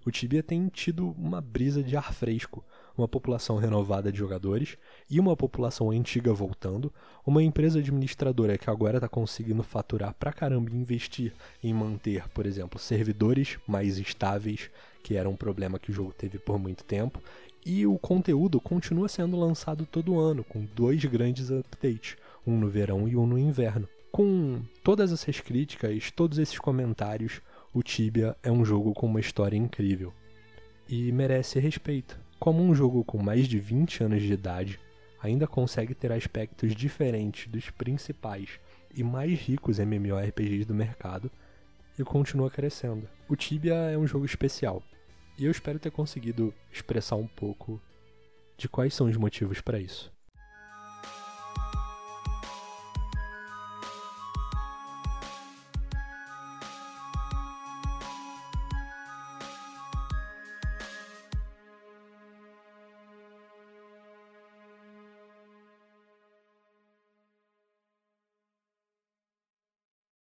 o 0.07 0.11
Tibia 0.13 0.41
tem 0.41 0.69
tido 0.69 1.11
uma 1.19 1.41
brisa 1.41 1.83
de 1.83 1.97
ar 1.97 2.13
fresco, 2.15 2.65
uma 2.97 3.09
população 3.09 3.57
renovada 3.57 4.13
de 4.13 4.19
jogadores 4.19 4.79
e 5.11 5.19
uma 5.19 5.37
população 5.37 5.91
antiga 5.91 6.33
voltando, 6.33 6.93
uma 7.27 7.43
empresa 7.43 7.81
administradora 7.81 8.57
que 8.57 8.71
agora 8.71 8.99
está 8.99 9.09
conseguindo 9.09 9.65
faturar 9.65 10.15
pra 10.15 10.33
caramba 10.33 10.71
e 10.71 10.77
investir 10.77 11.33
em 11.61 11.75
manter, 11.75 12.29
por 12.29 12.47
exemplo, 12.47 12.79
servidores 12.79 13.59
mais 13.67 13.99
estáveis, 13.99 14.71
que 15.03 15.17
era 15.17 15.29
um 15.29 15.37
problema 15.37 15.77
que 15.77 15.91
o 15.91 15.95
jogo 15.95 16.13
teve 16.13 16.39
por 16.39 16.57
muito 16.57 16.85
tempo, 16.85 17.21
e 17.67 17.85
o 17.85 17.99
conteúdo 17.99 18.61
continua 18.61 19.09
sendo 19.09 19.37
lançado 19.37 19.85
todo 19.85 20.21
ano, 20.21 20.45
com 20.45 20.65
dois 20.77 21.05
grandes 21.05 21.51
updates, 21.51 22.17
um 22.47 22.57
no 22.57 22.69
verão 22.69 23.09
e 23.09 23.17
um 23.17 23.27
no 23.27 23.37
inverno. 23.37 23.89
Com 24.13 24.63
todas 24.85 25.11
essas 25.11 25.41
críticas, 25.41 26.13
todos 26.13 26.39
esses 26.39 26.61
comentários, 26.61 27.43
o 27.75 27.83
Tibia 27.83 28.37
é 28.41 28.53
um 28.53 28.65
jogo 28.65 28.95
com 28.95 29.07
uma 29.07 29.19
história 29.19 29.57
incrível 29.57 30.13
e 30.89 31.11
merece 31.11 31.59
respeito. 31.59 32.17
Como 32.39 32.63
um 32.63 32.73
jogo 32.73 33.03
com 33.03 33.21
mais 33.21 33.49
de 33.49 33.59
20 33.59 34.05
anos 34.05 34.23
de 34.23 34.33
idade, 34.33 34.79
ainda 35.21 35.49
consegue 35.49 35.93
ter 35.93 36.13
aspectos 36.13 36.73
diferentes 36.73 37.49
dos 37.49 37.69
principais 37.71 38.61
e 38.95 39.03
mais 39.03 39.41
ricos 39.41 39.81
MMORPGs 39.81 40.65
do 40.65 40.75
mercado 40.75 41.29
e 41.99 42.05
continua 42.05 42.49
crescendo. 42.49 43.09
O 43.29 43.35
Tibia 43.35 43.75
é 43.75 43.99
um 43.99 44.07
jogo 44.07 44.25
especial 44.25 44.85
e 45.39 45.45
eu 45.45 45.51
espero 45.51 45.79
ter 45.79 45.91
conseguido 45.91 46.55
expressar 46.73 47.17
um 47.17 47.27
pouco 47.27 47.81
de 48.57 48.69
quais 48.69 48.95
são 48.95 49.09
os 49.09 49.17
motivos 49.17 49.61
para 49.61 49.79
isso. 49.79 50.13